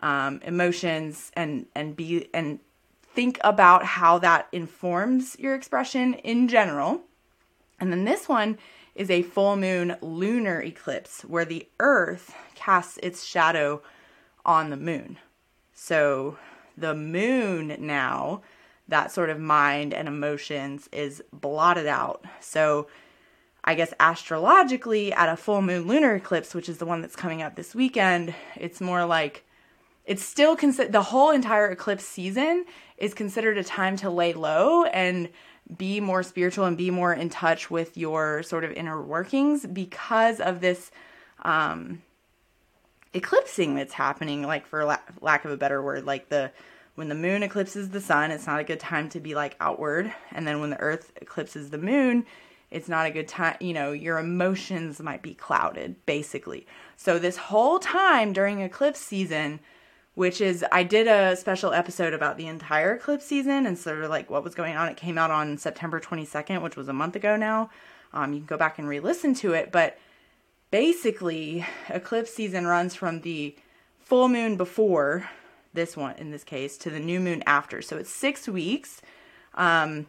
um, 0.00 0.40
emotions 0.44 1.30
and 1.34 1.66
and 1.74 1.94
be 1.96 2.28
and 2.34 2.60
think 3.14 3.38
about 3.42 3.84
how 3.84 4.18
that 4.18 4.48
informs 4.52 5.36
your 5.38 5.54
expression 5.54 6.14
in 6.14 6.48
general. 6.48 7.02
And 7.78 7.92
then 7.92 8.04
this 8.04 8.28
one 8.28 8.58
is 8.94 9.10
a 9.10 9.22
full 9.22 9.56
moon 9.56 9.96
lunar 10.00 10.60
eclipse 10.60 11.22
where 11.22 11.44
the 11.44 11.66
earth 11.78 12.34
casts 12.54 12.98
its 13.02 13.24
shadow 13.24 13.82
on 14.44 14.70
the 14.70 14.76
moon. 14.76 15.18
So 15.72 16.38
the 16.76 16.94
moon 16.94 17.76
now, 17.78 18.42
that 18.88 19.12
sort 19.12 19.30
of 19.30 19.38
mind 19.38 19.94
and 19.94 20.08
emotions 20.08 20.88
is 20.92 21.22
blotted 21.32 21.86
out. 21.86 22.24
So 22.40 22.88
I 23.64 23.74
guess 23.74 23.92
astrologically, 24.00 25.12
at 25.12 25.28
a 25.28 25.36
full 25.36 25.62
moon 25.62 25.86
lunar 25.86 26.14
eclipse, 26.14 26.54
which 26.54 26.68
is 26.68 26.78
the 26.78 26.86
one 26.86 27.00
that's 27.02 27.16
coming 27.16 27.42
up 27.42 27.56
this 27.56 27.74
weekend, 27.74 28.34
it's 28.56 28.80
more 28.80 29.04
like 29.04 29.44
it's 30.04 30.24
still 30.24 30.56
considered 30.56 30.92
the 30.92 31.02
whole 31.02 31.30
entire 31.30 31.70
eclipse 31.70 32.04
season 32.04 32.64
is 32.96 33.14
considered 33.14 33.58
a 33.58 33.64
time 33.64 33.96
to 33.96 34.10
lay 34.10 34.32
low 34.32 34.84
and 34.84 35.28
be 35.76 36.00
more 36.00 36.22
spiritual 36.22 36.64
and 36.64 36.76
be 36.76 36.90
more 36.90 37.12
in 37.12 37.28
touch 37.28 37.70
with 37.70 37.96
your 37.96 38.42
sort 38.42 38.64
of 38.64 38.72
inner 38.72 39.00
workings 39.00 39.66
because 39.66 40.40
of 40.40 40.60
this 40.60 40.90
um 41.42 42.02
eclipsing 43.14 43.74
that's 43.74 43.94
happening 43.94 44.42
like 44.42 44.66
for 44.66 44.84
la- 44.84 44.98
lack 45.20 45.44
of 45.44 45.50
a 45.50 45.56
better 45.56 45.82
word 45.82 46.04
like 46.04 46.28
the 46.28 46.50
when 47.00 47.08
the 47.08 47.14
moon 47.14 47.42
eclipses 47.42 47.88
the 47.88 48.00
sun, 48.00 48.30
it's 48.30 48.46
not 48.46 48.60
a 48.60 48.64
good 48.64 48.78
time 48.78 49.08
to 49.08 49.20
be 49.20 49.34
like 49.34 49.56
outward. 49.58 50.12
And 50.32 50.46
then 50.46 50.60
when 50.60 50.68
the 50.68 50.80
earth 50.80 51.12
eclipses 51.16 51.70
the 51.70 51.78
moon, 51.78 52.26
it's 52.70 52.90
not 52.90 53.06
a 53.06 53.10
good 53.10 53.26
time, 53.26 53.56
you 53.58 53.72
know, 53.72 53.92
your 53.92 54.18
emotions 54.18 55.00
might 55.00 55.22
be 55.22 55.32
clouded, 55.32 55.96
basically. 56.04 56.66
So, 56.98 57.18
this 57.18 57.36
whole 57.36 57.78
time 57.78 58.34
during 58.34 58.60
eclipse 58.60 59.00
season, 59.00 59.60
which 60.14 60.40
is, 60.40 60.64
I 60.72 60.82
did 60.82 61.06
a 61.06 61.36
special 61.36 61.72
episode 61.72 62.12
about 62.12 62.36
the 62.36 62.46
entire 62.46 62.94
eclipse 62.94 63.24
season 63.24 63.66
and 63.66 63.78
sort 63.78 64.02
of 64.02 64.10
like 64.10 64.30
what 64.30 64.44
was 64.44 64.54
going 64.54 64.76
on. 64.76 64.88
It 64.88 64.96
came 64.96 65.18
out 65.18 65.30
on 65.30 65.56
September 65.58 66.00
22nd, 66.00 66.62
which 66.62 66.76
was 66.76 66.88
a 66.88 66.92
month 66.92 67.16
ago 67.16 67.36
now. 67.36 67.70
Um, 68.12 68.32
you 68.32 68.40
can 68.40 68.46
go 68.46 68.56
back 68.56 68.78
and 68.78 68.88
re 68.88 69.00
listen 69.00 69.34
to 69.36 69.52
it. 69.52 69.70
But 69.70 69.98
basically, 70.70 71.64
eclipse 71.88 72.34
season 72.34 72.66
runs 72.66 72.94
from 72.94 73.20
the 73.20 73.56
full 74.00 74.28
moon 74.28 74.56
before 74.56 75.30
this 75.72 75.96
one, 75.96 76.16
in 76.16 76.32
this 76.32 76.42
case, 76.42 76.76
to 76.78 76.90
the 76.90 76.98
new 76.98 77.20
moon 77.20 77.44
after. 77.46 77.80
So, 77.80 77.96
it's 77.96 78.10
six 78.10 78.48
weeks. 78.48 79.00
Um, 79.54 80.06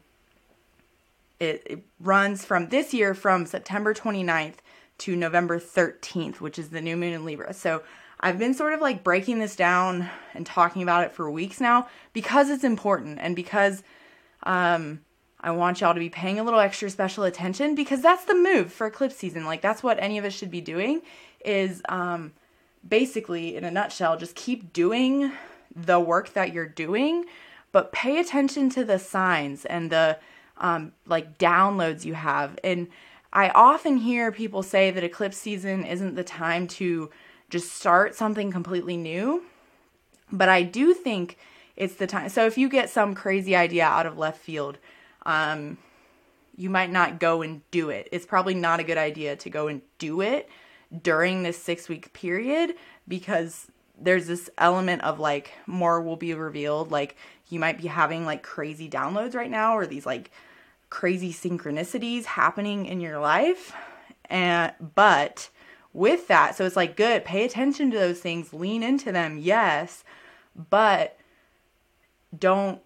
it, 1.40 1.64
it 1.66 1.84
runs 2.00 2.46
from 2.46 2.70
this 2.70 2.94
year 2.94 3.14
from 3.14 3.46
September 3.48 3.94
29th 3.94 4.58
to 5.00 5.16
November 5.16 5.60
13th, 5.60 6.40
which 6.40 6.60
is 6.60 6.70
the 6.70 6.82
new 6.82 6.96
moon 6.96 7.14
in 7.14 7.26
Libra. 7.26 7.54
So 7.54 7.82
I've 8.22 8.38
been 8.38 8.54
sort 8.54 8.74
of 8.74 8.82
like 8.82 9.04
breaking 9.04 9.40
this 9.40 9.56
down 9.56 10.10
and 10.36 10.46
talking 10.46 10.84
about 10.84 11.04
it 11.04 11.12
for 11.12 11.30
weeks 11.30 11.60
now 11.60 11.88
because 12.14 12.50
it's 12.50 12.64
important 12.64 13.18
and 13.20 13.36
because 13.36 13.82
um, 14.44 15.02
I 15.40 15.52
want 15.52 15.82
y'all 15.82 15.96
to 15.96 16.00
be 16.00 16.10
paying 16.10 16.40
a 16.40 16.44
little 16.44 16.60
extra 16.60 16.90
special 16.92 17.24
attention 17.24 17.74
because 17.74 18.02
that's 18.02 18.26
the 18.26 18.36
move 18.36 18.72
for 18.72 18.86
eclipse 18.86 19.16
season. 19.16 19.46
Like 19.46 19.62
that's 19.62 19.82
what 19.82 19.98
any 20.00 20.20
of 20.20 20.26
us 20.26 20.34
should 20.34 20.52
be 20.52 20.62
doing 20.62 21.02
is 21.44 21.82
um, 21.90 22.34
basically 22.88 23.56
in 23.56 23.64
a 23.64 23.72
nutshell 23.72 24.18
just 24.18 24.36
keep 24.36 24.72
doing 24.72 25.32
the 25.76 26.00
work 26.00 26.34
that 26.34 26.54
you're 26.54 26.68
doing, 26.68 27.26
but 27.72 27.92
pay 27.92 28.20
attention 28.20 28.70
to 28.70 28.86
the 28.86 29.00
signs 29.00 29.66
and 29.66 29.90
the 29.90 30.20
um, 30.58 30.92
like 31.08 31.40
downloads 31.40 32.06
you 32.06 32.14
have. 32.14 32.60
And 32.64 32.88
I 33.34 33.50
often 33.50 33.98
hear 33.98 34.32
people 34.32 34.62
say 34.62 34.92
that 34.92 35.04
eclipse 35.04 35.38
season 35.38 35.86
isn't 35.86 36.14
the 36.14 36.24
time 36.24 36.68
to 36.68 37.10
just 37.52 37.74
start 37.74 38.16
something 38.16 38.52
completely 38.52 38.98
new. 38.98 39.44
But 40.32 40.50
I 40.50 40.64
do 40.64 40.94
think 40.94 41.38
it's 41.76 41.96
the 41.96 42.08
time. 42.08 42.30
So 42.30 42.48
if 42.48 42.58
you 42.58 42.70
get 42.70 42.90
some 42.90 43.14
crazy 43.14 43.56
idea 43.56 43.84
out 43.84 44.06
of 44.06 44.18
left 44.18 44.40
field, 44.40 44.80
um, 45.26 45.78
you 46.56 46.70
might 46.70 46.92
not 46.92 47.20
go 47.20 47.42
and 47.42 47.62
do 47.70 47.90
it. 47.90 48.08
It's 48.12 48.26
probably 48.26 48.56
not 48.56 48.80
a 48.80 48.84
good 48.84 48.98
idea 48.98 49.36
to 49.36 49.50
go 49.50 49.68
and 49.68 49.82
do 50.00 50.22
it 50.22 50.50
during 51.04 51.44
this 51.44 51.62
six 51.62 51.88
week 51.88 52.14
period 52.14 52.76
because 53.08 53.68
there's 54.00 54.28
this 54.28 54.50
element 54.58 55.04
of 55.04 55.20
like 55.20 55.52
more 55.68 56.02
will 56.02 56.16
be 56.16 56.34
revealed. 56.34 56.92
Like 56.92 57.16
you 57.50 57.60
might 57.60 57.78
be 57.78 57.88
having 57.88 58.26
like 58.26 58.44
crazy 58.44 58.90
downloads 58.90 59.36
right 59.36 59.52
now 59.52 59.78
or 59.78 59.86
these 59.86 60.06
like 60.06 60.32
crazy 60.90 61.34
synchronicities 61.34 62.26
happening 62.26 62.86
in 62.86 63.02
your 63.02 63.20
life. 63.20 63.74
And 64.26 64.74
but 64.96 65.50
with 65.94 66.28
that, 66.28 66.56
so 66.56 66.66
it's 66.66 66.76
like 66.76 66.96
good, 66.96 67.26
pay 67.26 67.44
attention 67.44 67.92
to 67.92 67.98
those 67.98 68.20
things, 68.20 68.54
lean 68.54 68.84
into 68.84 69.12
them, 69.12 69.38
yes, 69.38 70.04
but 70.70 71.18
don't 72.38 72.82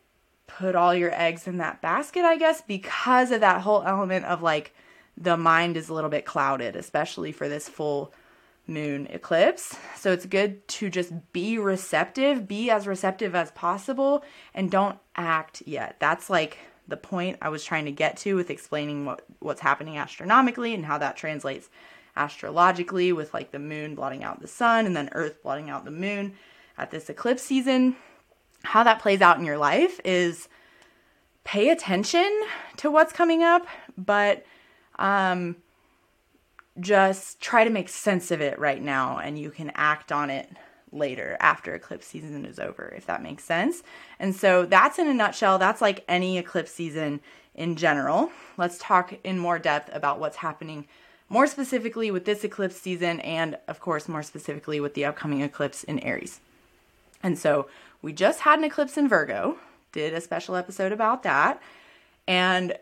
put 0.47 0.75
all 0.75 0.93
your 0.93 1.13
eggs 1.13 1.47
in 1.47 1.57
that 1.57 1.81
basket, 1.81 2.23
I 2.23 2.37
guess, 2.37 2.61
because 2.61 3.31
of 3.31 3.41
that 3.41 3.61
whole 3.61 3.83
element 3.83 4.25
of 4.25 4.41
like 4.41 4.73
the 5.17 5.37
mind 5.37 5.77
is 5.77 5.89
a 5.89 5.93
little 5.93 6.09
bit 6.09 6.25
clouded, 6.25 6.75
especially 6.75 7.31
for 7.31 7.47
this 7.47 7.69
full 7.69 8.13
moon 8.67 9.07
eclipse. 9.07 9.77
So 9.95 10.11
it's 10.11 10.25
good 10.25 10.67
to 10.69 10.89
just 10.89 11.13
be 11.31 11.57
receptive, 11.57 12.47
be 12.47 12.69
as 12.69 12.87
receptive 12.87 13.35
as 13.35 13.51
possible, 13.51 14.23
and 14.53 14.71
don't 14.71 14.97
act 15.15 15.63
yet. 15.65 15.97
That's 15.99 16.29
like 16.29 16.57
the 16.87 16.97
point 16.97 17.37
I 17.41 17.49
was 17.49 17.63
trying 17.63 17.85
to 17.85 17.91
get 17.91 18.17
to 18.17 18.35
with 18.35 18.49
explaining 18.49 19.05
what 19.05 19.23
what's 19.39 19.61
happening 19.61 19.97
astronomically 19.97 20.73
and 20.73 20.85
how 20.85 20.97
that 20.97 21.17
translates 21.17 21.69
astrologically 22.15 23.11
with 23.11 23.33
like 23.33 23.51
the 23.51 23.59
moon 23.59 23.95
blotting 23.95 24.23
out 24.23 24.41
the 24.41 24.47
sun 24.47 24.85
and 24.85 24.95
then 24.95 25.09
earth 25.13 25.41
blotting 25.43 25.69
out 25.69 25.85
the 25.85 25.91
moon 25.91 26.33
at 26.77 26.91
this 26.91 27.09
eclipse 27.09 27.43
season 27.43 27.95
how 28.63 28.83
that 28.83 29.01
plays 29.01 29.21
out 29.21 29.37
in 29.37 29.45
your 29.45 29.57
life 29.57 29.99
is 30.03 30.47
pay 31.43 31.69
attention 31.69 32.41
to 32.77 32.89
what's 32.89 33.13
coming 33.13 33.43
up 33.43 33.67
but 33.97 34.45
um 34.97 35.55
just 36.79 37.39
try 37.39 37.63
to 37.63 37.69
make 37.69 37.87
sense 37.87 38.31
of 38.31 38.41
it 38.41 38.59
right 38.59 38.81
now 38.81 39.17
and 39.17 39.39
you 39.39 39.49
can 39.49 39.71
act 39.75 40.11
on 40.11 40.29
it 40.29 40.49
later 40.95 41.37
after 41.39 41.75
eclipse 41.75 42.07
season 42.07 42.45
is 42.45 42.59
over, 42.59 42.93
if 42.95 43.05
that 43.05 43.21
makes 43.21 43.43
sense. 43.43 43.83
And 44.19 44.35
so 44.35 44.65
that's 44.65 44.97
in 44.97 45.07
a 45.07 45.13
nutshell. 45.13 45.57
That's 45.57 45.81
like 45.81 46.03
any 46.07 46.37
eclipse 46.37 46.71
season 46.71 47.21
in 47.53 47.75
general. 47.75 48.31
Let's 48.57 48.77
talk 48.77 49.13
in 49.23 49.37
more 49.37 49.59
depth 49.59 49.89
about 49.93 50.19
what's 50.19 50.37
happening 50.37 50.87
more 51.29 51.47
specifically 51.47 52.11
with 52.11 52.25
this 52.25 52.43
eclipse 52.43 52.77
season 52.77 53.19
and, 53.21 53.57
of 53.67 53.79
course, 53.79 54.07
more 54.07 54.23
specifically 54.23 54.79
with 54.79 54.93
the 54.93 55.05
upcoming 55.05 55.41
eclipse 55.41 55.83
in 55.83 55.99
Aries. 55.99 56.39
And 57.23 57.37
so 57.37 57.67
we 58.01 58.13
just 58.13 58.41
had 58.41 58.59
an 58.59 58.65
eclipse 58.65 58.97
in 58.97 59.07
Virgo, 59.07 59.57
did 59.91 60.13
a 60.13 60.21
special 60.21 60.55
episode 60.55 60.91
about 60.91 61.23
that. 61.23 61.61
And 62.27 62.77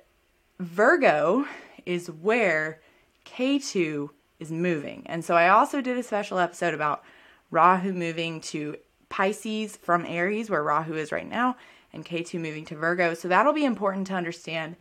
Virgo 0.60 1.46
is 1.86 2.10
where 2.10 2.80
Ketu 3.26 4.10
is 4.40 4.52
moving. 4.52 5.04
And 5.06 5.24
so 5.24 5.36
I 5.36 5.50
also 5.50 5.80
did 5.82 5.98
a 5.98 6.04
special 6.04 6.40
episode 6.40 6.74
about 6.74 7.04
Rahu 7.52 7.94
moving 7.94 8.42
to 8.42 8.76
Pisces 9.10 9.78
from 9.78 10.06
Aries, 10.06 10.50
where 10.50 10.64
Rahu 10.64 10.96
is 10.96 11.12
right 11.12 11.28
now, 11.28 11.56
and 11.94 12.06
Ketu 12.06 12.40
moving 12.40 12.66
to 12.66 12.76
Virgo. 12.76 13.14
So 13.14 13.28
that'll 13.28 13.54
be 13.54 13.66
important 13.66 14.08
to 14.08 14.16
understand 14.16 14.76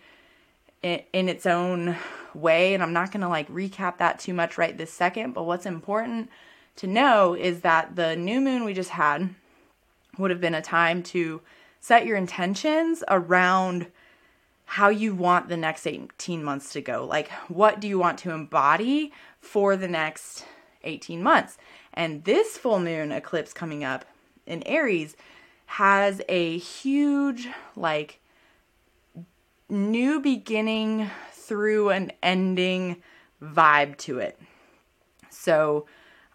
in, 0.83 1.29
its 1.29 1.47
own 1.47 1.97
way. 2.35 2.75
And 2.75 2.83
I'm 2.83 2.93
not 2.93 3.13
going 3.13 3.21
to 3.21 3.29
like 3.29 3.49
recap 3.49 3.99
that 3.99 4.19
too 4.19 4.35
much 4.35 4.59
right 4.59 4.77
this 4.77 4.93
second. 4.93 5.33
But 5.33 5.45
what's 5.45 5.67
important 5.67 6.31
to 6.77 6.87
know 6.87 7.35
is 7.35 7.61
that 7.61 7.97
the 7.97 8.17
new 8.17 8.41
moon 8.41 8.65
we 8.65 8.75
just 8.75 8.91
had 8.91 9.35
would 10.19 10.31
have 10.31 10.41
been 10.41 10.55
a 10.55 10.63
time 10.63 11.03
to 11.03 11.41
set 11.81 12.07
your 12.07 12.17
intentions 12.17 13.03
around 13.09 13.87
how 14.65 14.89
you 14.89 15.15
want 15.15 15.49
the 15.49 15.57
next 15.57 15.87
18 15.87 16.43
months 16.43 16.73
to 16.73 16.81
go. 16.81 17.05
Like, 17.05 17.31
what 17.49 17.81
do 17.81 17.89
you 17.89 17.99
want 17.99 18.19
to 18.21 18.31
embody 18.31 19.13
for 19.39 19.77
the 19.77 19.89
next 19.89 20.47
18 20.85 21.23
months? 21.23 21.59
And 21.93 22.25
this 22.25 22.57
full 22.57 22.79
moon 22.79 23.13
eclipse 23.13 23.53
coming 23.53 23.85
up 23.85 24.07
in 24.47 24.63
Aries 24.63 25.15
has 25.67 26.23
a 26.29 26.57
huge, 26.57 27.49
like, 27.77 28.19
new 29.73 30.21
beginning 30.21 31.11
through 31.33 31.89
an 31.89 32.13
ending 32.23 33.03
vibe 33.43 33.97
to 33.97 34.19
it. 34.19 34.39
So, 35.31 35.87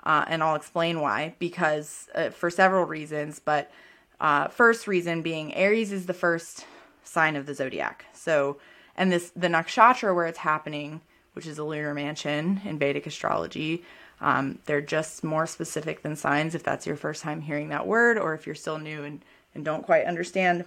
uh, 0.04 0.26
and 0.28 0.44
I'll 0.44 0.56
explain 0.56 1.00
why, 1.00 1.36
because 1.40 2.10
uh, 2.16 2.32
for 2.32 2.50
several 2.50 2.86
reasons, 2.86 3.40
but 3.40 3.72
uh, 4.20 4.48
first 4.48 4.88
reason 4.88 5.22
being 5.22 5.54
Aries 5.54 5.92
is 5.92 6.08
the 6.08 6.14
first 6.14 6.66
sign 7.04 7.36
of 7.36 7.46
the 7.46 7.54
zodiac. 7.54 8.06
So, 8.14 8.58
and 8.96 9.12
this, 9.12 9.32
the 9.36 9.48
nakshatra 9.48 10.16
where 10.16 10.26
it's 10.26 10.40
happening, 10.40 11.02
which 11.34 11.46
is 11.46 11.60
a 11.60 11.64
lunar 11.64 11.94
mansion 11.94 12.62
in 12.66 12.80
Vedic 12.80 13.06
astrology, 13.06 13.84
um, 14.20 14.58
they're 14.66 14.82
just 14.82 15.24
more 15.24 15.46
specific 15.46 16.02
than 16.02 16.16
signs 16.16 16.56
if 16.56 16.64
that's 16.64 16.88
your 16.88 16.96
first 16.96 17.22
time 17.22 17.42
hearing 17.42 17.70
that 17.70 17.86
word, 17.86 18.18
or 18.18 18.34
if 18.34 18.48
you're 18.48 18.56
still 18.56 18.80
new 18.80 19.04
and, 19.04 19.24
and 19.54 19.64
don't 19.64 19.86
quite 19.86 20.06
understand 20.06 20.66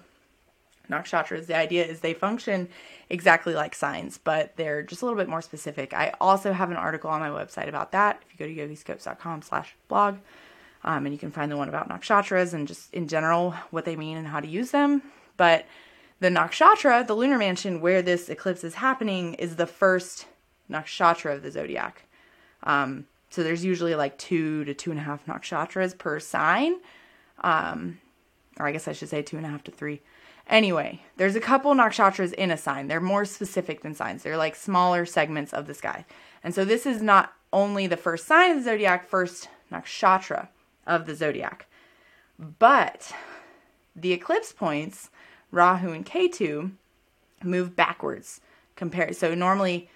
nakshatras. 0.90 1.46
The 1.46 1.56
idea 1.56 1.84
is 1.84 2.00
they 2.00 2.14
function 2.14 2.68
exactly 3.08 3.54
like 3.54 3.74
signs, 3.74 4.18
but 4.18 4.56
they're 4.56 4.82
just 4.82 5.02
a 5.02 5.04
little 5.04 5.18
bit 5.18 5.28
more 5.28 5.42
specific. 5.42 5.94
I 5.94 6.12
also 6.20 6.52
have 6.52 6.70
an 6.70 6.76
article 6.76 7.10
on 7.10 7.20
my 7.20 7.28
website 7.28 7.68
about 7.68 7.92
that. 7.92 8.22
If 8.26 8.38
you 8.38 8.46
go 8.46 8.52
to 8.52 8.74
yogiscopes.com 8.74 9.42
slash 9.42 9.74
blog, 9.88 10.18
um, 10.82 11.04
and 11.04 11.14
you 11.14 11.18
can 11.18 11.30
find 11.30 11.50
the 11.50 11.56
one 11.56 11.68
about 11.68 11.88
nakshatras 11.88 12.54
and 12.54 12.66
just 12.66 12.92
in 12.94 13.06
general 13.06 13.54
what 13.70 13.84
they 13.84 13.96
mean 13.96 14.16
and 14.16 14.26
how 14.26 14.40
to 14.40 14.48
use 14.48 14.70
them. 14.70 15.02
But 15.36 15.66
the 16.20 16.28
nakshatra, 16.28 17.06
the 17.06 17.14
lunar 17.14 17.38
mansion 17.38 17.80
where 17.80 18.02
this 18.02 18.28
eclipse 18.28 18.64
is 18.64 18.74
happening, 18.74 19.34
is 19.34 19.56
the 19.56 19.66
first 19.66 20.26
nakshatra 20.70 21.34
of 21.34 21.42
the 21.42 21.50
zodiac. 21.50 22.04
Um, 22.62 23.06
so 23.30 23.42
there's 23.42 23.64
usually 23.64 23.94
like 23.94 24.18
two 24.18 24.64
to 24.64 24.74
two 24.74 24.90
and 24.90 25.00
a 25.00 25.02
half 25.02 25.24
nakshatras 25.26 25.96
per 25.96 26.18
sign. 26.20 26.76
Um, 27.42 28.00
or 28.58 28.66
I 28.66 28.72
guess 28.72 28.88
I 28.88 28.92
should 28.92 29.08
say 29.08 29.22
two 29.22 29.36
and 29.36 29.46
a 29.46 29.48
half 29.48 29.64
to 29.64 29.70
three. 29.70 30.00
Anyway, 30.48 31.00
there's 31.16 31.36
a 31.36 31.40
couple 31.40 31.74
nakshatras 31.74 32.32
in 32.32 32.50
a 32.50 32.56
sign. 32.56 32.88
They're 32.88 33.00
more 33.00 33.24
specific 33.24 33.82
than 33.82 33.94
signs. 33.94 34.22
They're 34.22 34.36
like 34.36 34.56
smaller 34.56 35.06
segments 35.06 35.52
of 35.52 35.66
the 35.66 35.74
sky. 35.74 36.04
And 36.42 36.54
so 36.54 36.64
this 36.64 36.86
is 36.86 37.02
not 37.02 37.32
only 37.52 37.86
the 37.86 37.96
first 37.96 38.26
sign 38.26 38.52
of 38.52 38.56
the 38.58 38.70
zodiac, 38.70 39.08
first 39.08 39.48
nakshatra 39.70 40.48
of 40.86 41.06
the 41.06 41.14
zodiac. 41.14 41.66
But 42.38 43.12
the 43.94 44.12
eclipse 44.12 44.52
points, 44.52 45.10
Rahu 45.50 45.92
and 45.92 46.06
Ketu, 46.06 46.72
move 47.42 47.76
backwards 47.76 48.40
compared. 48.76 49.16
So 49.16 49.34
normally 49.34 49.88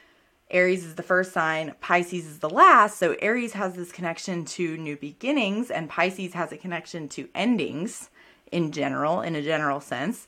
Aries 0.51 0.85
is 0.85 0.95
the 0.95 1.03
first 1.03 1.33
sign, 1.33 1.75
Pisces 1.81 2.27
is 2.27 2.39
the 2.41 2.51
last. 2.51 2.99
So 2.99 3.17
Aries 3.21 3.55
has 3.55 3.75
this 3.75 3.93
connection 3.93 4.45
to 4.47 4.77
new 4.77 4.97
beginnings, 4.97 5.71
and 5.71 5.89
Pisces 5.89 6.35
has 6.35 6.53
a 6.53 6.57
connection 6.57 7.09
to 7.11 7.29
endings 7.35 8.11
in 8.53 8.73
general, 8.73 9.21
in 9.21 9.35
a 9.35 9.43
general 9.43 9.81
sense, 9.81 10.27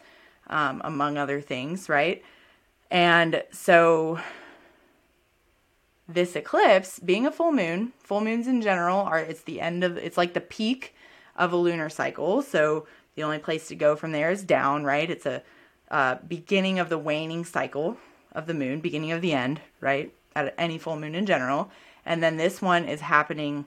um, 0.48 0.80
among 0.84 1.18
other 1.18 1.40
things, 1.40 1.88
right? 1.88 2.22
And 2.90 3.42
so 3.52 4.20
this 6.08 6.36
eclipse 6.36 6.98
being 7.00 7.26
a 7.26 7.32
full 7.32 7.52
moon, 7.52 7.92
full 7.98 8.20
moons 8.20 8.46
in 8.46 8.62
general 8.62 9.00
are 9.00 9.18
it's 9.18 9.42
the 9.42 9.60
end 9.60 9.82
of 9.82 9.96
it's 9.96 10.16
like 10.16 10.34
the 10.34 10.40
peak 10.40 10.94
of 11.34 11.52
a 11.52 11.56
lunar 11.56 11.88
cycle. 11.88 12.42
So 12.42 12.86
the 13.14 13.22
only 13.22 13.38
place 13.38 13.68
to 13.68 13.74
go 13.74 13.96
from 13.96 14.12
there 14.12 14.30
is 14.30 14.44
down, 14.44 14.84
right? 14.84 15.10
It's 15.10 15.26
a 15.26 15.42
uh, 15.90 16.16
beginning 16.26 16.78
of 16.78 16.88
the 16.88 16.98
waning 16.98 17.44
cycle 17.44 17.96
of 18.32 18.46
the 18.46 18.54
moon, 18.54 18.80
beginning 18.80 19.12
of 19.12 19.22
the 19.22 19.32
end, 19.32 19.60
right? 19.80 20.12
At 20.34 20.54
any 20.58 20.78
full 20.78 20.96
moon 20.96 21.14
in 21.14 21.26
general. 21.26 21.70
And 22.04 22.22
then 22.22 22.36
this 22.36 22.60
one 22.62 22.84
is 22.84 23.00
happening 23.00 23.64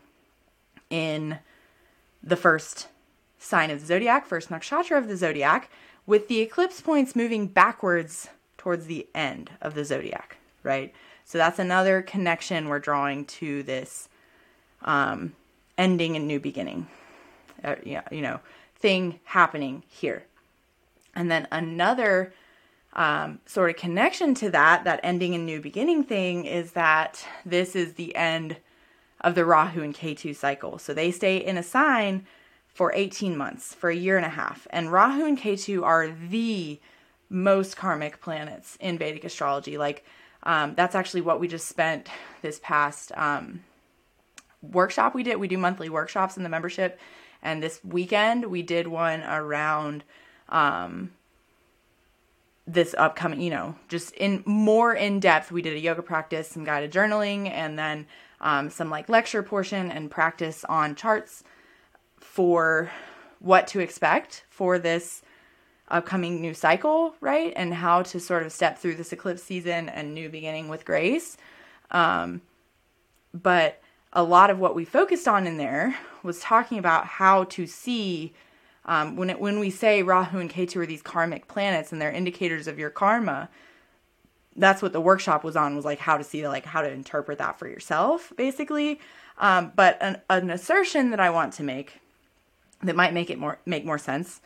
in 0.89 1.39
the 2.23 2.35
first 2.35 2.87
sign 3.39 3.71
of 3.71 3.79
the 3.79 3.85
zodiac, 3.85 4.25
first 4.25 4.49
nakshatra 4.49 4.97
of 4.97 5.07
the 5.07 5.17
zodiac, 5.17 5.71
with 6.05 6.27
the 6.27 6.41
eclipse 6.41 6.81
points 6.81 7.15
moving 7.15 7.47
backwards 7.47 8.29
towards 8.57 8.85
the 8.85 9.07
end 9.15 9.49
of 9.61 9.73
the 9.73 9.85
zodiac, 9.85 10.37
right? 10.63 10.93
So 11.25 11.37
that's 11.37 11.59
another 11.59 12.01
connection 12.01 12.67
we're 12.67 12.79
drawing 12.79 13.25
to 13.25 13.63
this 13.63 14.09
um, 14.81 15.33
ending 15.77 16.15
and 16.15 16.27
new 16.27 16.39
beginning, 16.39 16.87
uh, 17.63 17.75
you 17.83 18.21
know, 18.21 18.39
thing 18.77 19.19
happening 19.23 19.83
here. 19.87 20.23
And 21.15 21.29
then 21.29 21.47
another 21.51 22.33
um, 22.93 23.39
sort 23.45 23.69
of 23.69 23.75
connection 23.75 24.33
to 24.35 24.49
that, 24.49 24.83
that 24.83 24.99
ending 25.03 25.35
and 25.35 25.45
new 25.45 25.61
beginning 25.61 26.03
thing, 26.03 26.45
is 26.45 26.71
that 26.71 27.25
this 27.45 27.75
is 27.75 27.93
the 27.93 28.15
end 28.15 28.57
of 29.21 29.35
the 29.35 29.45
Rahu 29.45 29.81
and 29.81 29.93
Ketu 29.93 30.35
cycle. 30.35 30.79
So 30.79 30.93
they 30.93 31.11
stay 31.11 31.37
in 31.37 31.57
a 31.57 31.63
sign 31.63 32.25
for 32.79 32.93
18 32.95 33.35
months, 33.35 33.73
for 33.73 33.89
a 33.89 33.93
year 33.93 34.15
and 34.15 34.25
a 34.25 34.29
half. 34.29 34.65
And 34.69 34.89
Rahu 34.89 35.25
and 35.25 35.37
Ketu 35.37 35.83
are 35.83 36.07
the 36.07 36.79
most 37.29 37.75
karmic 37.75 38.21
planets 38.21 38.77
in 38.79 38.97
Vedic 38.97 39.25
astrology. 39.25 39.77
Like, 39.77 40.05
um, 40.43 40.75
that's 40.75 40.95
actually 40.95 41.19
what 41.19 41.41
we 41.41 41.49
just 41.49 41.67
spent 41.67 42.07
this 42.41 42.57
past 42.63 43.11
um, 43.17 43.65
workshop 44.61 45.13
we 45.13 45.23
did. 45.23 45.41
We 45.41 45.49
do 45.49 45.57
monthly 45.57 45.89
workshops 45.89 46.37
in 46.37 46.43
the 46.43 46.47
membership. 46.47 46.97
And 47.41 47.61
this 47.61 47.81
weekend 47.83 48.45
we 48.45 48.61
did 48.61 48.87
one 48.87 49.23
around 49.23 50.05
um, 50.47 51.11
this 52.65 52.95
upcoming, 52.97 53.41
you 53.41 53.49
know, 53.49 53.75
just 53.89 54.13
in 54.13 54.41
more 54.45 54.93
in 54.93 55.19
depth. 55.19 55.51
We 55.51 55.61
did 55.61 55.73
a 55.73 55.81
yoga 55.81 56.01
practice, 56.01 56.47
some 56.47 56.63
guided 56.63 56.93
journaling, 56.93 57.49
and 57.51 57.77
then 57.77 58.07
um, 58.39 58.69
some 58.69 58.89
like 58.89 59.09
lecture 59.09 59.43
portion 59.43 59.91
and 59.91 60.09
practice 60.09 60.63
on 60.63 60.95
charts 60.95 61.43
for 62.39 62.89
what 63.39 63.67
to 63.67 63.81
expect 63.81 64.45
for 64.49 64.79
this 64.79 65.21
upcoming 65.89 66.39
new 66.39 66.53
cycle, 66.53 67.13
right? 67.19 67.51
And 67.53 67.73
how 67.73 68.01
to 68.03 68.17
sort 68.17 68.45
of 68.45 68.53
step 68.53 68.79
through 68.79 68.95
this 68.95 69.11
eclipse 69.11 69.43
season 69.43 69.89
and 69.89 70.13
new 70.13 70.29
beginning 70.29 70.69
with 70.69 70.85
grace. 70.85 71.35
Um, 71.91 72.41
but 73.33 73.81
a 74.13 74.23
lot 74.23 74.51
of 74.51 74.57
what 74.57 74.73
we 74.73 74.85
focused 74.85 75.27
on 75.27 75.47
in 75.47 75.57
there 75.57 75.97
was 76.23 76.39
talking 76.39 76.77
about 76.79 77.07
how 77.07 77.43
to 77.43 77.67
see 77.67 78.31
um, 78.85 79.17
when 79.17 79.29
it, 79.29 79.41
when 79.41 79.59
we 79.59 79.69
say 79.69 80.01
Rahu 80.01 80.39
and 80.39 80.49
Ketu 80.49 80.77
are 80.77 80.85
these 80.85 81.01
karmic 81.01 81.49
planets 81.49 81.91
and 81.91 82.01
they're 82.01 82.09
indicators 82.09 82.69
of 82.69 82.79
your 82.79 82.89
karma. 82.89 83.49
That's 84.55 84.81
what 84.81 84.93
the 84.93 85.01
workshop 85.01 85.43
was 85.43 85.57
on 85.57 85.75
was 85.75 85.83
like 85.83 85.99
how 85.99 86.17
to 86.17 86.23
see 86.23 86.47
like 86.47 86.63
how 86.63 86.83
to 86.83 86.89
interpret 86.89 87.39
that 87.39 87.59
for 87.59 87.67
yourself, 87.67 88.31
basically. 88.37 89.01
Um, 89.39 89.73
but 89.75 89.97
an, 89.99 90.21
an 90.29 90.49
assertion 90.49 91.09
that 91.09 91.19
I 91.19 91.31
want 91.31 91.51
to 91.55 91.63
make 91.63 91.99
that 92.83 92.95
might 92.95 93.13
make 93.13 93.29
it 93.29 93.37
more 93.37 93.59
make 93.65 93.85
more 93.85 93.97
sense 93.97 94.41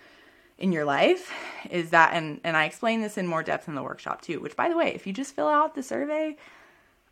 in 0.58 0.72
your 0.72 0.86
life 0.86 1.32
is 1.70 1.90
that 1.90 2.14
and 2.14 2.40
and 2.44 2.56
I 2.56 2.66
explain 2.66 3.02
this 3.02 3.18
in 3.18 3.28
more 3.28 3.44
depth 3.44 3.68
in 3.68 3.76
the 3.76 3.84
workshop 3.84 4.22
too, 4.22 4.40
which 4.40 4.56
by 4.56 4.70
the 4.70 4.78
way, 4.78 4.94
if 4.94 5.06
you 5.08 5.14
just 5.14 5.36
fill 5.36 5.48
out 5.48 5.76
the 5.76 5.84
survey, 5.84 6.38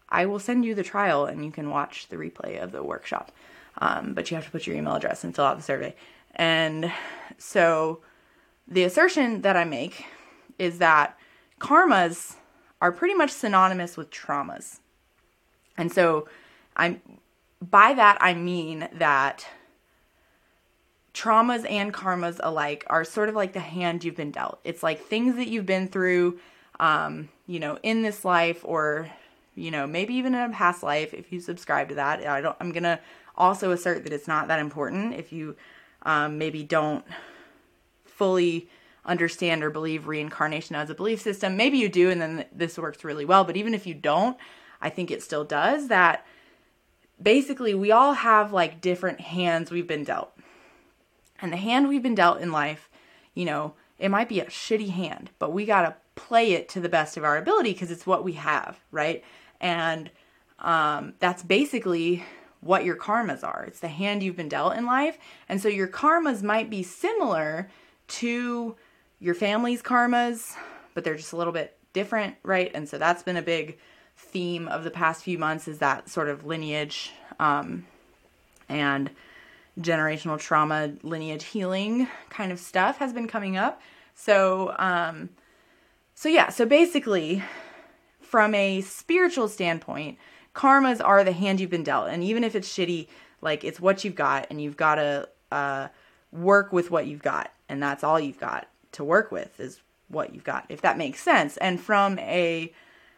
I 0.09 0.25
will 0.25 0.39
send 0.39 0.65
you 0.65 0.75
the 0.75 0.83
trial 0.83 1.25
and 1.25 1.43
you 1.43 1.51
can 1.51 1.69
watch 1.69 2.07
the 2.07 2.17
replay 2.17 2.61
of 2.61 2.71
the 2.71 2.83
workshop. 2.83 3.31
Um, 3.77 4.13
but 4.13 4.29
you 4.29 4.35
have 4.35 4.45
to 4.45 4.51
put 4.51 4.67
your 4.67 4.75
email 4.75 4.95
address 4.95 5.23
and 5.23 5.35
fill 5.35 5.46
out 5.46 5.57
the 5.57 5.63
survey. 5.63 5.96
And 6.35 6.91
so 7.37 8.01
the 8.67 8.83
assertion 8.83 9.41
that 9.41 9.55
I 9.55 9.63
make 9.63 10.05
is 10.59 10.77
that 10.79 11.17
karmas 11.59 12.35
are 12.81 12.91
pretty 12.91 13.13
much 13.13 13.31
synonymous 13.31 13.96
with 13.96 14.11
traumas. 14.11 14.79
And 15.77 15.91
so 15.91 16.27
I'm 16.75 17.01
by 17.61 17.93
that 17.93 18.17
I 18.19 18.33
mean 18.33 18.89
that 18.93 19.46
traumas 21.13 21.69
and 21.69 21.93
karmas 21.93 22.39
alike 22.41 22.85
are 22.87 23.03
sort 23.03 23.29
of 23.29 23.35
like 23.35 23.53
the 23.53 23.59
hand 23.59 24.03
you've 24.03 24.15
been 24.15 24.31
dealt. 24.31 24.59
It's 24.63 24.81
like 24.81 25.05
things 25.05 25.35
that 25.35 25.47
you've 25.47 25.65
been 25.65 25.87
through, 25.87 26.39
um, 26.79 27.29
you 27.47 27.59
know, 27.59 27.77
in 27.83 28.01
this 28.01 28.24
life 28.24 28.61
or, 28.63 29.09
you 29.55 29.71
know, 29.71 29.85
maybe 29.85 30.13
even 30.15 30.33
in 30.33 30.50
a 30.50 30.53
past 30.53 30.83
life 30.83 31.13
if 31.13 31.31
you 31.31 31.39
subscribe 31.39 31.89
to 31.89 31.95
that. 31.95 32.25
I 32.25 32.41
don't, 32.41 32.55
I'm 32.59 32.71
going 32.71 32.83
to 32.83 33.00
also 33.35 33.71
assert 33.71 34.03
that 34.03 34.13
it's 34.13 34.27
not 34.27 34.47
that 34.47 34.59
important 34.59 35.15
if 35.15 35.33
you 35.33 35.55
um, 36.03 36.37
maybe 36.37 36.63
don't 36.63 37.05
fully 38.05 38.69
understand 39.03 39.63
or 39.63 39.69
believe 39.69 40.07
reincarnation 40.07 40.75
as 40.75 40.89
a 40.89 40.95
belief 40.95 41.21
system. 41.21 41.57
Maybe 41.57 41.77
you 41.77 41.89
do, 41.89 42.09
and 42.09 42.21
then 42.21 42.45
this 42.51 42.77
works 42.77 43.03
really 43.03 43.25
well. 43.25 43.43
But 43.43 43.57
even 43.57 43.74
if 43.74 43.85
you 43.85 43.93
don't, 43.93 44.37
I 44.79 44.89
think 44.89 45.11
it 45.11 45.24
still 45.24 45.43
does 45.43 45.89
that. 45.89 46.25
Basically, 47.21 47.74
we 47.74 47.91
all 47.91 48.13
have 48.13 48.53
like 48.53 48.81
different 48.81 49.19
hands 49.19 49.71
we've 49.71 49.87
been 49.87 50.03
dealt 50.03 50.31
and 51.41 51.51
the 51.51 51.57
hand 51.57 51.87
we've 51.87 52.03
been 52.03 52.15
dealt 52.15 52.41
in 52.41 52.51
life, 52.51 52.89
you 53.33 53.45
know, 53.45 53.73
it 53.97 54.09
might 54.09 54.29
be 54.29 54.39
a 54.39 54.45
shitty 54.45 54.89
hand, 54.89 55.29
but 55.39 55.53
we 55.53 55.65
got 55.65 55.83
to 55.83 55.95
play 56.15 56.53
it 56.53 56.69
to 56.69 56.79
the 56.79 56.89
best 56.89 57.17
of 57.17 57.23
our 57.23 57.37
ability 57.37 57.73
because 57.73 57.91
it's 57.91 58.05
what 58.05 58.23
we 58.23 58.33
have, 58.33 58.79
right? 58.91 59.23
And 59.59 60.09
um, 60.59 61.13
that's 61.19 61.43
basically 61.43 62.23
what 62.61 62.85
your 62.85 62.95
karmas 62.95 63.43
are. 63.43 63.63
It's 63.67 63.79
the 63.79 63.87
hand 63.87 64.23
you've 64.23 64.35
been 64.35 64.49
dealt 64.49 64.75
in 64.75 64.85
life. 64.85 65.17
And 65.49 65.61
so 65.61 65.67
your 65.67 65.87
karmas 65.87 66.43
might 66.43 66.69
be 66.69 66.83
similar 66.83 67.69
to 68.07 68.75
your 69.19 69.35
family's 69.35 69.81
karmas, 69.81 70.53
but 70.93 71.03
they're 71.03 71.15
just 71.15 71.33
a 71.33 71.37
little 71.37 71.53
bit 71.53 71.77
different, 71.93 72.35
right? 72.43 72.71
And 72.73 72.87
so 72.87 72.97
that's 72.97 73.23
been 73.23 73.37
a 73.37 73.41
big 73.41 73.77
theme 74.15 74.67
of 74.67 74.83
the 74.83 74.91
past 74.91 75.23
few 75.23 75.37
months 75.37 75.67
is 75.67 75.79
that 75.79 76.09
sort 76.09 76.29
of 76.29 76.45
lineage 76.45 77.11
um, 77.39 77.85
and 78.69 79.09
generational 79.79 80.40
trauma 80.40 80.94
lineage 81.03 81.46
healing 81.46 82.07
kind 82.29 82.51
of 82.51 82.60
stuff 82.60 82.98
has 82.98 83.14
been 83.14 83.27
coming 83.27 83.57
up. 83.57 83.81
So 84.14 84.75
um 84.77 85.29
so 86.14 86.29
yeah, 86.29 86.50
so 86.50 86.66
basically 86.66 87.44
from 88.20 88.53
a 88.53 88.81
spiritual 88.81 89.48
standpoint, 89.48 90.18
karmas 90.53 91.03
are 91.03 91.24
the 91.24 91.31
hand 91.31 91.60
you've 91.60 91.70
been 91.70 91.84
dealt 91.84 92.10
and 92.10 92.24
even 92.24 92.44
if 92.44 92.55
it's 92.55 92.72
shitty, 92.72 93.07
like 93.42 93.64
it's 93.64 93.79
what 93.79 94.03
you've 94.03 94.16
got 94.16 94.48
and 94.50 94.62
you've 94.62 94.77
got 94.77 94.96
to 94.96 95.29
uh 95.51 95.88
work 96.31 96.72
with 96.72 96.92
what 96.92 97.07
you've 97.07 97.24
got 97.24 97.51
and 97.70 97.81
that's 97.81 98.03
all 98.03 98.20
you've 98.20 98.40
got 98.40 98.68
to 98.94 99.03
work 99.03 99.31
with 99.31 99.60
is 99.60 99.81
what 100.10 100.34
you've 100.34 100.44
got 100.44 100.66
if 100.70 100.81
that 100.81 100.98
makes 100.98 101.22
sense. 101.22 101.57
And 101.57 101.79
from 101.79 102.20
a 102.20 102.74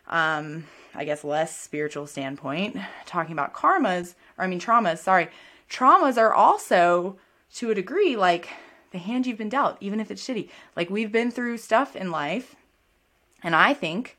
um 0.08 0.66
I 0.96 1.06
guess 1.06 1.24
less 1.24 1.58
spiritual 1.58 2.06
standpoint, 2.06 2.78
talking 3.08 3.34
about 3.34 3.54
karmas, 3.54 4.14
or 4.38 4.44
I 4.44 4.48
mean 4.48 4.60
traumas, 4.60 5.00
sorry, 5.00 5.30
traumas 5.74 6.18
are 6.18 6.34
also 6.34 7.18
to 7.56 7.72
a 7.72 7.76
degree 7.76 8.16
like 8.16 8.50
the 8.92 9.00
hand 9.00 9.26
you've 9.26 9.38
been 9.38 9.50
dealt, 9.50 9.78
even 9.82 10.00
if 10.00 10.12
it's 10.12 10.26
shitty. 10.26 10.50
Like 10.76 10.90
we've 10.90 11.12
been 11.12 11.32
through 11.32 11.58
stuff 11.58 11.96
in 11.96 12.12
life, 12.12 12.56
and 13.42 13.56
I 13.56 13.74
think 13.74 14.18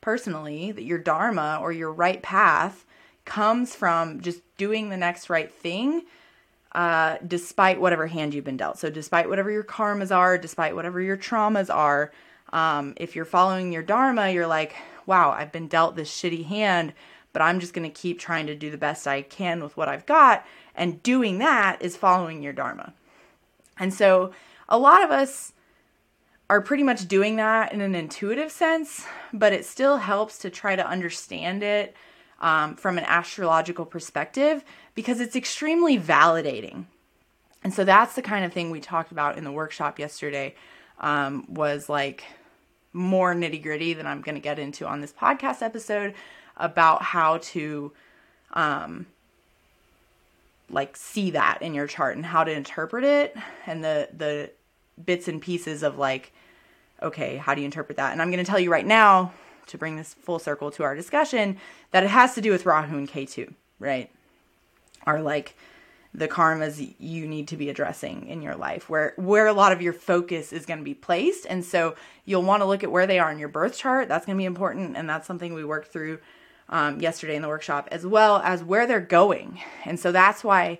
personally 0.00 0.72
that 0.72 0.84
your 0.84 0.98
dharma 0.98 1.58
or 1.60 1.72
your 1.72 1.92
right 1.92 2.22
path 2.22 2.84
comes 3.24 3.74
from 3.74 4.20
just 4.20 4.40
doing 4.56 4.88
the 4.88 4.96
next 4.96 5.30
right 5.30 5.50
thing 5.50 6.02
uh, 6.74 7.18
despite 7.26 7.80
whatever 7.80 8.06
hand 8.06 8.34
you've 8.34 8.44
been 8.44 8.56
dealt. 8.56 8.78
So, 8.78 8.90
despite 8.90 9.28
whatever 9.28 9.50
your 9.50 9.62
karmas 9.62 10.14
are, 10.14 10.36
despite 10.36 10.74
whatever 10.74 11.00
your 11.00 11.16
traumas 11.16 11.72
are, 11.72 12.10
um, 12.52 12.94
if 12.96 13.14
you're 13.14 13.24
following 13.24 13.72
your 13.72 13.82
dharma, 13.82 14.30
you're 14.30 14.46
like, 14.46 14.74
wow, 15.06 15.30
I've 15.30 15.52
been 15.52 15.68
dealt 15.68 15.96
this 15.96 16.10
shitty 16.10 16.46
hand, 16.46 16.92
but 17.32 17.42
I'm 17.42 17.60
just 17.60 17.74
going 17.74 17.88
to 17.88 17.94
keep 17.94 18.18
trying 18.18 18.46
to 18.48 18.54
do 18.54 18.70
the 18.70 18.78
best 18.78 19.06
I 19.06 19.22
can 19.22 19.62
with 19.62 19.76
what 19.76 19.88
I've 19.88 20.06
got. 20.06 20.44
And 20.74 21.02
doing 21.02 21.38
that 21.38 21.80
is 21.80 21.96
following 21.96 22.42
your 22.42 22.52
Dharma. 22.52 22.94
And 23.78 23.92
so 23.92 24.32
a 24.68 24.78
lot 24.78 25.02
of 25.02 25.10
us 25.10 25.52
are 26.50 26.60
pretty 26.60 26.82
much 26.82 27.08
doing 27.08 27.36
that 27.36 27.72
in 27.72 27.80
an 27.80 27.94
intuitive 27.94 28.50
sense, 28.50 29.06
but 29.32 29.52
it 29.52 29.64
still 29.64 29.98
helps 29.98 30.38
to 30.38 30.50
try 30.50 30.76
to 30.76 30.86
understand 30.86 31.62
it 31.62 31.96
um, 32.40 32.76
from 32.76 32.98
an 32.98 33.04
astrological 33.04 33.86
perspective 33.86 34.64
because 34.94 35.20
it's 35.20 35.36
extremely 35.36 35.98
validating. 35.98 36.84
And 37.62 37.72
so 37.72 37.84
that's 37.84 38.14
the 38.14 38.22
kind 38.22 38.44
of 38.44 38.52
thing 38.52 38.70
we 38.70 38.80
talked 38.80 39.10
about 39.10 39.38
in 39.38 39.44
the 39.44 39.52
workshop 39.52 39.98
yesterday 39.98 40.54
um, 41.00 41.46
was 41.48 41.88
like 41.88 42.24
more 42.92 43.34
nitty 43.34 43.62
gritty 43.62 43.94
than 43.94 44.06
I'm 44.06 44.20
going 44.20 44.34
to 44.34 44.40
get 44.40 44.58
into 44.58 44.86
on 44.86 45.00
this 45.00 45.12
podcast 45.12 45.62
episode 45.62 46.14
about 46.56 47.02
how 47.02 47.38
to 47.38 47.92
um 48.52 49.06
like 50.70 50.96
see 50.96 51.30
that 51.32 51.62
in 51.62 51.74
your 51.74 51.86
chart 51.86 52.16
and 52.16 52.24
how 52.24 52.44
to 52.44 52.52
interpret 52.52 53.04
it 53.04 53.36
and 53.66 53.84
the 53.84 54.08
the 54.16 54.50
bits 55.04 55.28
and 55.28 55.42
pieces 55.42 55.82
of 55.82 55.98
like, 55.98 56.32
okay, 57.02 57.36
how 57.36 57.54
do 57.54 57.60
you 57.60 57.64
interpret 57.64 57.96
that? 57.96 58.12
And 58.12 58.22
I'm 58.22 58.30
going 58.30 58.44
to 58.44 58.48
tell 58.48 58.60
you 58.60 58.70
right 58.70 58.86
now, 58.86 59.32
to 59.66 59.78
bring 59.78 59.96
this 59.96 60.14
full 60.14 60.38
circle 60.38 60.70
to 60.72 60.82
our 60.82 60.94
discussion, 60.94 61.58
that 61.90 62.04
it 62.04 62.10
has 62.10 62.34
to 62.34 62.40
do 62.40 62.50
with 62.50 62.66
Rahu 62.66 62.96
and 62.96 63.08
Ketu 63.08 63.54
right? 63.78 64.10
Are 65.06 65.20
like 65.20 65.56
the 66.14 66.28
karmas 66.28 66.94
you 66.98 67.26
need 67.26 67.48
to 67.48 67.56
be 67.56 67.68
addressing 67.68 68.28
in 68.28 68.40
your 68.40 68.54
life 68.54 68.88
where 68.88 69.14
where 69.16 69.48
a 69.48 69.52
lot 69.52 69.72
of 69.72 69.82
your 69.82 69.92
focus 69.92 70.52
is 70.52 70.64
going 70.64 70.78
to 70.78 70.84
be 70.84 70.94
placed 70.94 71.44
and 71.44 71.64
so 71.64 71.96
you'll 72.24 72.42
want 72.42 72.60
to 72.60 72.66
look 72.66 72.84
at 72.84 72.92
where 72.92 73.06
they 73.06 73.18
are 73.18 73.32
in 73.32 73.38
your 73.38 73.48
birth 73.48 73.76
chart 73.76 74.06
that's 74.06 74.24
going 74.24 74.36
to 74.36 74.40
be 74.40 74.44
important 74.44 74.96
and 74.96 75.10
that's 75.10 75.26
something 75.26 75.54
we 75.54 75.64
work 75.64 75.88
through 75.88 76.20
um, 76.68 77.00
yesterday 77.00 77.36
in 77.36 77.42
the 77.42 77.48
workshop 77.48 77.88
as 77.90 78.06
well 78.06 78.38
as 78.44 78.62
where 78.62 78.86
they're 78.86 79.00
going 79.00 79.60
and 79.84 79.98
so 79.98 80.12
that's 80.12 80.42
why 80.42 80.78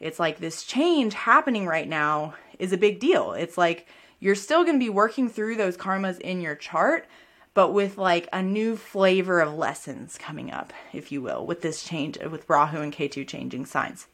it's 0.00 0.18
like 0.18 0.38
this 0.38 0.64
change 0.64 1.14
happening 1.14 1.66
right 1.66 1.88
now 1.88 2.34
is 2.58 2.72
a 2.72 2.78
big 2.78 2.98
deal 2.98 3.32
it's 3.32 3.58
like 3.58 3.86
you're 4.20 4.34
still 4.34 4.64
going 4.64 4.78
to 4.78 4.84
be 4.84 4.90
working 4.90 5.28
through 5.28 5.56
those 5.56 5.76
karmas 5.76 6.20
in 6.20 6.40
your 6.40 6.54
chart 6.54 7.06
but 7.54 7.72
with 7.72 7.98
like 7.98 8.28
a 8.32 8.42
new 8.42 8.76
flavor 8.76 9.40
of 9.40 9.54
lessons 9.54 10.16
coming 10.18 10.50
up 10.50 10.72
if 10.92 11.10
you 11.12 11.20
will 11.20 11.44
with 11.44 11.62
this 11.62 11.82
change 11.82 12.18
with 12.18 12.48
rahu 12.48 12.80
and 12.80 12.92
Ketu 12.92 13.26
changing 13.26 13.66
signs 13.66 14.06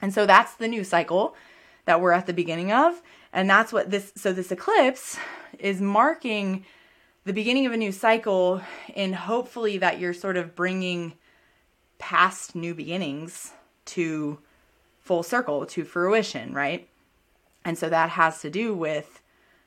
and 0.00 0.12
so 0.12 0.26
that's 0.26 0.54
the 0.54 0.68
new 0.68 0.82
cycle 0.82 1.36
that 1.84 2.00
we're 2.00 2.12
at 2.12 2.26
the 2.26 2.32
beginning 2.32 2.72
of. 2.72 3.00
And 3.32 3.48
that's 3.48 3.72
what 3.72 3.90
this, 3.90 4.12
so 4.16 4.32
this 4.32 4.52
eclipse 4.52 5.18
is 5.58 5.80
marking 5.80 6.64
the 7.24 7.32
beginning 7.32 7.66
of 7.66 7.72
a 7.72 7.76
new 7.76 7.92
cycle 7.92 8.62
in 8.94 9.12
hopefully 9.12 9.78
that 9.78 10.00
you're 10.00 10.14
sort 10.14 10.36
of 10.36 10.56
bringing 10.56 11.14
past 11.98 12.54
new 12.56 12.74
beginnings 12.74 13.52
to 13.84 14.38
full 15.00 15.22
circle, 15.22 15.64
to 15.66 15.84
fruition, 15.84 16.52
right? 16.52 16.88
And 17.64 17.78
so 17.78 17.88
that 17.88 18.10
has 18.10 18.40
to 18.40 18.50
do 18.50 18.74
with 18.74 19.22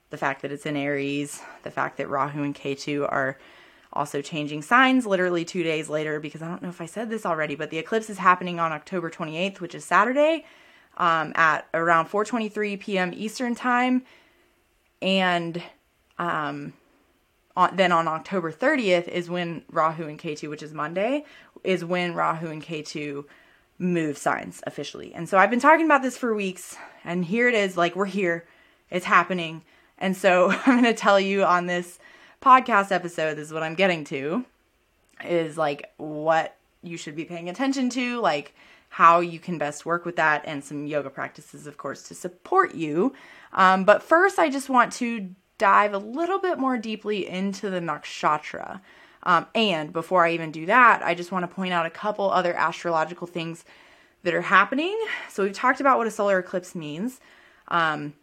the 0.10 0.18
fact 0.18 0.42
that 0.42 0.52
it's 0.52 0.66
in 0.66 0.76
Aries, 0.76 1.42
the 1.64 1.72
fact 1.72 1.98
that 1.98 2.10
Rahu 2.10 2.44
and 2.44 2.54
Ketu 2.56 3.10
are 3.10 3.38
also 3.94 4.22
changing 4.22 4.62
signs 4.62 5.06
literally 5.06 5.46
two 5.46 5.64
days 5.64 5.90
later 5.90 6.20
because 6.20 6.42
I 6.42 6.50
don't 6.50 6.62
know 6.62 6.70
if 6.70 6.82
I 6.82 6.86
said 6.86 7.10
this 7.10 7.26
already, 7.26 7.56
but 7.56 7.70
the 7.70 7.78
eclipse 7.78 8.10
is 8.10 8.18
happening 8.18 8.60
on 8.60 8.74
October 8.74 9.10
28th, 9.10 9.62
which 9.62 9.74
is 9.74 9.86
Saturday, 9.86 10.46
um, 10.98 11.32
at 11.36 11.68
around 11.74 12.08
4:23 12.08 12.80
p.m. 12.80 13.14
Eastern 13.14 13.56
time, 13.56 14.04
and 15.02 15.62
um, 16.18 16.74
on, 17.56 17.76
then 17.76 17.92
on 17.92 18.08
October 18.08 18.52
30th 18.52 19.08
is 19.08 19.30
when 19.30 19.64
Rahu 19.72 20.08
and 20.08 20.20
Ketu, 20.20 20.50
which 20.50 20.64
is 20.64 20.74
Monday, 20.74 21.26
is 21.64 21.86
when 21.86 22.14
Rahu 22.14 22.48
and 22.48 22.64
Ketu 22.64 23.26
move 23.78 24.18
signs 24.18 24.62
officially. 24.66 25.14
And 25.14 25.28
so 25.28 25.38
I've 25.38 25.50
been 25.50 25.60
talking 25.60 25.86
about 25.86 26.02
this 26.02 26.18
for 26.18 26.34
weeks, 26.34 26.78
and 27.04 27.26
here 27.26 27.48
it 27.48 27.56
is. 27.56 27.78
Like 27.78 27.96
we're 27.96 28.06
here, 28.06 28.46
it's 28.90 29.06
happening, 29.06 29.64
and 29.98 30.16
so 30.16 30.52
I'm 30.66 30.82
going 30.82 30.84
to 30.84 30.94
tell 30.94 31.20
you 31.20 31.44
on 31.44 31.66
this 31.66 32.00
podcast 32.42 32.92
episode 32.92 33.36
this 33.36 33.48
is 33.48 33.54
what 33.54 33.64
I'm 33.64 33.76
getting 33.76 34.04
to 34.06 34.46
is 35.24 35.58
like 35.58 35.92
what 35.98 36.56
you 36.84 36.98
should 36.98 37.16
be 37.16 37.26
paying 37.26 37.50
attention 37.50 37.90
to, 37.90 38.20
like 38.20 38.54
how 38.90 39.20
you 39.20 39.40
can 39.40 39.58
best 39.58 39.86
work 39.86 40.06
with 40.06 40.16
that, 40.18 40.44
and 40.46 40.64
some 40.64 40.86
yoga 40.86 41.10
practices, 41.10 41.68
of 41.68 41.78
course, 41.78 42.04
to 42.04 42.16
support 42.16 42.76
you. 42.76 43.14
Um, 43.54 43.84
but 43.84 44.04
first, 44.04 44.40
I 44.40 44.50
just 44.50 44.70
want 44.70 44.94
to 44.94 45.30
dive 45.58 45.94
a 45.94 45.98
little 45.98 46.40
bit 46.40 46.58
more 46.58 46.78
deeply 46.78 47.28
into 47.28 47.70
the 47.70 47.80
nakshatra. 47.80 48.82
Um, 49.24 49.48
and 49.56 49.92
before 49.92 50.26
I 50.26 50.34
even 50.34 50.52
do 50.52 50.66
that, 50.68 51.02
I 51.04 51.16
just 51.16 51.32
want 51.32 51.50
to 51.50 51.56
point 51.56 51.74
out 51.74 51.86
a 51.86 51.90
couple 51.90 52.30
other 52.30 52.54
astrological 52.54 53.28
things 53.28 53.66
that 54.24 54.34
are 54.34 54.42
happening. 54.42 54.98
So 55.30 55.44
we've 55.44 55.54
talked 55.54 55.80
about 55.80 55.98
what 55.98 56.08
a 56.08 56.12
solar 56.12 56.40
eclipse 56.40 56.76
means. 56.76 57.20
Um, 57.70 58.14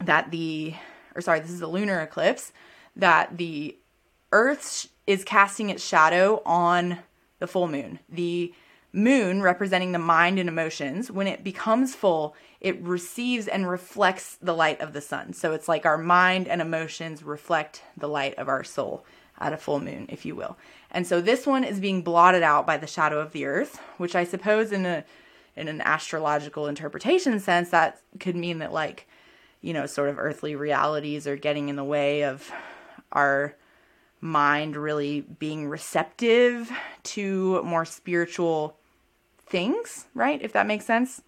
that 0.00 0.30
the, 0.30 0.74
or 1.14 1.20
sorry, 1.20 1.40
this 1.40 1.50
is 1.50 1.62
a 1.62 1.66
lunar 1.66 2.00
eclipse 2.00 2.52
that 2.94 3.38
the 3.38 3.76
Earth 4.32 4.88
is 5.06 5.24
casting 5.24 5.70
its 5.70 5.84
shadow 5.84 6.42
on 6.44 6.98
the 7.38 7.46
full 7.46 7.68
moon. 7.68 7.98
The 8.08 8.52
moon, 8.96 9.42
representing 9.42 9.92
the 9.92 9.98
mind 9.98 10.38
and 10.38 10.48
emotions, 10.48 11.10
when 11.10 11.26
it 11.26 11.44
becomes 11.44 11.94
full, 11.94 12.34
it 12.60 12.80
receives 12.82 13.46
and 13.46 13.68
reflects 13.68 14.36
the 14.40 14.54
light 14.54 14.80
of 14.80 14.94
the 14.94 15.02
sun. 15.02 15.34
So 15.34 15.52
it's 15.52 15.68
like 15.68 15.84
our 15.84 15.98
mind 15.98 16.48
and 16.48 16.62
emotions 16.62 17.22
reflect 17.22 17.82
the 17.96 18.08
light 18.08 18.34
of 18.36 18.48
our 18.48 18.64
soul 18.64 19.04
at 19.38 19.52
a 19.52 19.58
full 19.58 19.80
moon, 19.80 20.06
if 20.08 20.24
you 20.24 20.34
will. 20.34 20.56
And 20.90 21.06
so 21.06 21.20
this 21.20 21.46
one 21.46 21.62
is 21.62 21.78
being 21.78 22.00
blotted 22.00 22.42
out 22.42 22.66
by 22.66 22.78
the 22.78 22.86
shadow 22.86 23.20
of 23.20 23.32
the 23.32 23.44
earth, 23.44 23.78
which 23.98 24.16
I 24.16 24.24
suppose 24.24 24.72
in 24.72 24.86
a 24.86 25.04
in 25.56 25.68
an 25.68 25.80
astrological 25.80 26.66
interpretation 26.66 27.40
sense 27.40 27.70
that 27.70 28.00
could 28.20 28.36
mean 28.36 28.58
that 28.58 28.74
like, 28.74 29.08
you 29.62 29.72
know, 29.72 29.86
sort 29.86 30.10
of 30.10 30.18
earthly 30.18 30.54
realities 30.54 31.26
are 31.26 31.36
getting 31.36 31.70
in 31.70 31.76
the 31.76 31.84
way 31.84 32.24
of 32.24 32.50
our 33.12 33.56
mind 34.20 34.76
really 34.76 35.22
being 35.22 35.66
receptive 35.66 36.70
to 37.02 37.62
more 37.62 37.86
spiritual 37.86 38.76
things, 39.46 40.06
right? 40.14 40.40
If 40.42 40.52
that 40.52 40.66
makes 40.66 40.84
sense. 40.84 41.22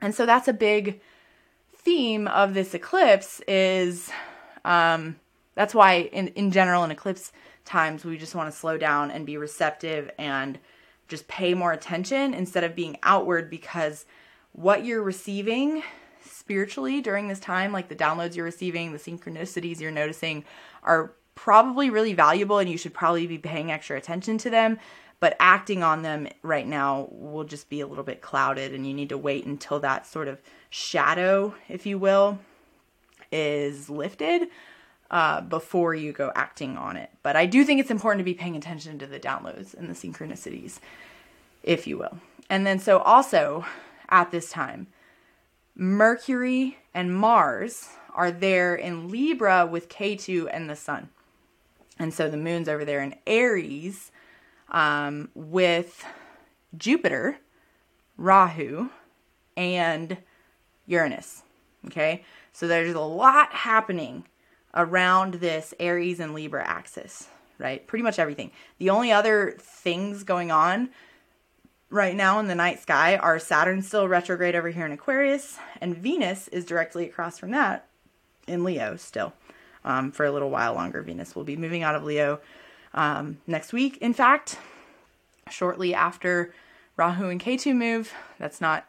And 0.00 0.14
so 0.14 0.26
that's 0.26 0.48
a 0.48 0.52
big 0.52 1.00
theme 1.74 2.28
of 2.28 2.54
this 2.54 2.74
eclipse 2.74 3.40
is 3.48 4.10
um, 4.64 5.16
that's 5.54 5.74
why 5.74 6.08
in, 6.12 6.28
in 6.28 6.50
general 6.50 6.84
in 6.84 6.90
eclipse 6.90 7.32
times 7.64 8.04
we 8.04 8.16
just 8.16 8.34
want 8.34 8.50
to 8.50 8.56
slow 8.56 8.78
down 8.78 9.10
and 9.10 9.26
be 9.26 9.36
receptive 9.36 10.10
and 10.18 10.58
just 11.08 11.26
pay 11.28 11.54
more 11.54 11.72
attention 11.72 12.34
instead 12.34 12.64
of 12.64 12.74
being 12.74 12.96
outward 13.02 13.48
because 13.50 14.04
what 14.52 14.84
you're 14.84 15.02
receiving 15.02 15.82
spiritually 16.22 17.00
during 17.00 17.28
this 17.28 17.40
time, 17.40 17.72
like 17.72 17.88
the 17.88 17.96
downloads 17.96 18.36
you're 18.36 18.44
receiving, 18.44 18.92
the 18.92 18.98
synchronicities 18.98 19.80
you're 19.80 19.90
noticing, 19.90 20.44
are 20.82 21.14
probably 21.34 21.88
really 21.88 22.12
valuable 22.12 22.58
and 22.58 22.68
you 22.68 22.76
should 22.76 22.92
probably 22.92 23.26
be 23.26 23.38
paying 23.38 23.70
extra 23.70 23.96
attention 23.96 24.38
to 24.38 24.50
them. 24.50 24.78
But 25.20 25.36
acting 25.40 25.82
on 25.82 26.02
them 26.02 26.28
right 26.42 26.66
now 26.66 27.08
will 27.10 27.44
just 27.44 27.68
be 27.68 27.80
a 27.80 27.86
little 27.86 28.04
bit 28.04 28.20
clouded, 28.20 28.72
and 28.72 28.86
you 28.86 28.94
need 28.94 29.08
to 29.08 29.18
wait 29.18 29.46
until 29.46 29.80
that 29.80 30.06
sort 30.06 30.28
of 30.28 30.40
shadow, 30.70 31.54
if 31.68 31.86
you 31.86 31.98
will, 31.98 32.38
is 33.32 33.90
lifted 33.90 34.48
uh, 35.10 35.40
before 35.40 35.94
you 35.94 36.12
go 36.12 36.30
acting 36.34 36.76
on 36.76 36.96
it. 36.96 37.10
But 37.22 37.34
I 37.34 37.46
do 37.46 37.64
think 37.64 37.80
it's 37.80 37.90
important 37.90 38.20
to 38.20 38.24
be 38.24 38.34
paying 38.34 38.56
attention 38.56 38.98
to 38.98 39.06
the 39.06 39.18
downloads 39.18 39.74
and 39.74 39.88
the 39.88 39.94
synchronicities, 39.94 40.78
if 41.62 41.86
you 41.86 41.98
will. 41.98 42.18
And 42.48 42.66
then, 42.66 42.78
so 42.78 42.98
also 42.98 43.64
at 44.08 44.30
this 44.30 44.50
time, 44.50 44.86
Mercury 45.74 46.78
and 46.94 47.14
Mars 47.14 47.88
are 48.14 48.30
there 48.30 48.74
in 48.74 49.08
Libra 49.08 49.66
with 49.66 49.88
Ketu 49.88 50.48
and 50.52 50.68
the 50.68 50.76
Sun. 50.76 51.08
And 51.98 52.12
so 52.12 52.28
the 52.28 52.36
moon's 52.36 52.68
over 52.68 52.84
there 52.84 53.02
in 53.02 53.14
Aries 53.26 54.10
um, 54.70 55.30
with 55.34 56.04
Jupiter, 56.76 57.38
Rahu, 58.16 58.90
and 59.56 60.18
Uranus. 60.86 61.42
Okay, 61.86 62.24
so 62.52 62.66
there's 62.66 62.94
a 62.94 63.00
lot 63.00 63.52
happening 63.52 64.24
around 64.74 65.34
this 65.34 65.72
Aries 65.78 66.20
and 66.20 66.34
Libra 66.34 66.66
axis, 66.66 67.28
right? 67.58 67.86
Pretty 67.86 68.02
much 68.02 68.18
everything. 68.18 68.50
The 68.78 68.90
only 68.90 69.12
other 69.12 69.56
things 69.58 70.24
going 70.24 70.50
on 70.50 70.90
right 71.90 72.14
now 72.14 72.38
in 72.38 72.48
the 72.48 72.54
night 72.54 72.80
sky 72.80 73.16
are 73.16 73.38
Saturn 73.38 73.82
still 73.82 74.08
retrograde 74.08 74.54
over 74.54 74.70
here 74.70 74.86
in 74.86 74.92
Aquarius, 74.92 75.58
and 75.80 75.96
Venus 75.96 76.48
is 76.48 76.64
directly 76.64 77.06
across 77.06 77.38
from 77.38 77.52
that 77.52 77.88
in 78.46 78.64
Leo 78.64 78.96
still. 78.96 79.32
Um, 79.84 80.10
for 80.10 80.26
a 80.26 80.32
little 80.32 80.50
while 80.50 80.74
longer, 80.74 81.00
Venus 81.02 81.34
will 81.34 81.44
be 81.44 81.56
moving 81.56 81.82
out 81.82 81.94
of 81.94 82.04
Leo 82.04 82.40
um, 82.94 83.38
next 83.46 83.72
week. 83.72 83.96
In 83.98 84.12
fact, 84.12 84.58
shortly 85.50 85.94
after 85.94 86.52
Rahu 86.96 87.28
and 87.28 87.40
Ketu 87.40 87.74
move. 87.74 88.12
That's 88.38 88.60
not 88.60 88.86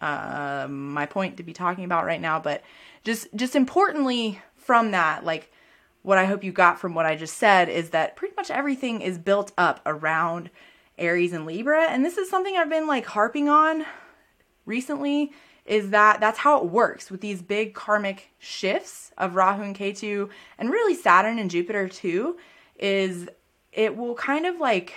uh, 0.00 0.66
my 0.68 1.06
point 1.06 1.36
to 1.36 1.42
be 1.42 1.52
talking 1.52 1.84
about 1.84 2.04
right 2.04 2.20
now, 2.20 2.38
but 2.40 2.62
just 3.04 3.28
just 3.34 3.54
importantly 3.56 4.40
from 4.56 4.90
that, 4.90 5.24
like 5.24 5.50
what 6.02 6.18
I 6.18 6.24
hope 6.24 6.42
you 6.42 6.52
got 6.52 6.80
from 6.80 6.94
what 6.94 7.06
I 7.06 7.14
just 7.14 7.38
said 7.38 7.68
is 7.68 7.90
that 7.90 8.16
pretty 8.16 8.34
much 8.36 8.50
everything 8.50 9.00
is 9.00 9.18
built 9.18 9.52
up 9.56 9.80
around 9.86 10.50
Aries 10.98 11.32
and 11.32 11.46
Libra. 11.46 11.84
And 11.84 12.04
this 12.04 12.18
is 12.18 12.28
something 12.28 12.56
I've 12.56 12.68
been 12.68 12.88
like 12.88 13.06
harping 13.06 13.48
on 13.48 13.86
recently 14.66 15.32
is 15.64 15.90
that 15.90 16.18
that's 16.18 16.40
how 16.40 16.58
it 16.58 16.66
works 16.66 17.08
with 17.08 17.20
these 17.20 17.40
big 17.40 17.72
karmic 17.72 18.30
shifts 18.40 19.12
of 19.16 19.36
Rahu 19.36 19.62
and 19.62 19.78
Ketu 19.78 20.28
and 20.58 20.70
really 20.70 20.94
Saturn 20.94 21.38
and 21.38 21.48
Jupiter 21.48 21.88
too 21.88 22.36
is 22.76 23.28
it 23.72 23.96
will 23.96 24.14
kind 24.14 24.46
of 24.46 24.58
like 24.58 24.94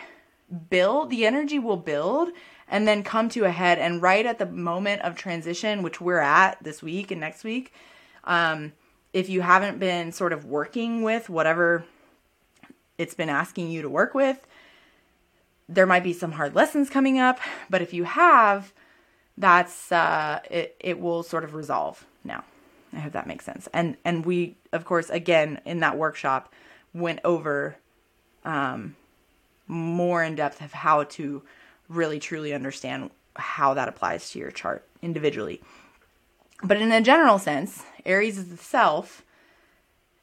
build 0.70 1.10
the 1.10 1.26
energy 1.26 1.60
will 1.60 1.78
build 1.78 2.30
and 2.68 2.88
then 2.88 3.04
come 3.04 3.30
to 3.30 3.46
a 3.46 3.52
head 3.52 3.80
and 3.80 4.02
right 4.02 4.26
at 4.26 4.38
the 4.38 4.46
moment 4.46 5.02
of 5.02 5.16
transition 5.16 5.82
which 5.82 6.00
we're 6.00 6.20
at 6.20 6.62
this 6.64 6.84
week 6.84 7.12
and 7.12 7.20
next 7.20 7.44
week 7.44 7.74
um, 8.26 8.74
if 9.14 9.30
you 9.30 9.42
haven't 9.42 9.80
been 9.80 10.12
sort 10.12 10.34
of 10.34 10.46
working 10.46 11.02
with 11.02 11.30
whatever 11.30 11.84
it's 12.98 13.16
been 13.16 13.30
asking 13.30 13.70
you 13.70 13.82
to 13.82 13.90
work 13.90 14.14
with 14.14 14.46
there 15.68 15.86
might 15.86 16.04
be 16.04 16.14
some 16.14 16.34
hard 16.34 16.56
lessons 16.56 16.90
coming 16.90 17.20
up, 17.20 17.40
but 17.70 17.82
if 17.82 17.94
you 17.94 18.04
have, 18.04 18.74
that's 19.38 19.92
uh, 19.92 20.40
it. 20.50 20.76
It 20.80 21.00
will 21.00 21.24
sort 21.24 21.44
of 21.44 21.56
resolve 21.56 22.06
now. 22.24 22.44
I 22.94 23.00
hope 23.00 23.14
that 23.14 23.28
makes 23.28 23.46
sense. 23.46 23.68
And 23.74 23.98
and 24.06 24.26
we 24.26 24.58
of 24.72 24.86
course 24.86 25.10
again 25.10 25.60
in 25.66 25.80
that 25.80 25.98
workshop 25.98 26.54
went 26.94 27.20
over 27.24 27.78
um, 28.46 28.96
more 29.68 30.24
in 30.24 30.36
depth 30.36 30.62
of 30.62 30.72
how 30.72 31.04
to 31.04 31.44
really 31.90 32.20
truly 32.20 32.54
understand 32.54 33.10
how 33.36 33.74
that 33.74 33.90
applies 33.90 34.30
to 34.32 34.40
your 34.40 34.52
chart 34.52 34.88
individually. 35.02 35.62
But 36.64 36.78
in 36.78 36.92
a 36.92 37.02
general 37.02 37.38
sense, 37.38 37.84
Aries 38.06 38.38
is 38.38 38.50
the 38.50 38.58
self 38.58 39.24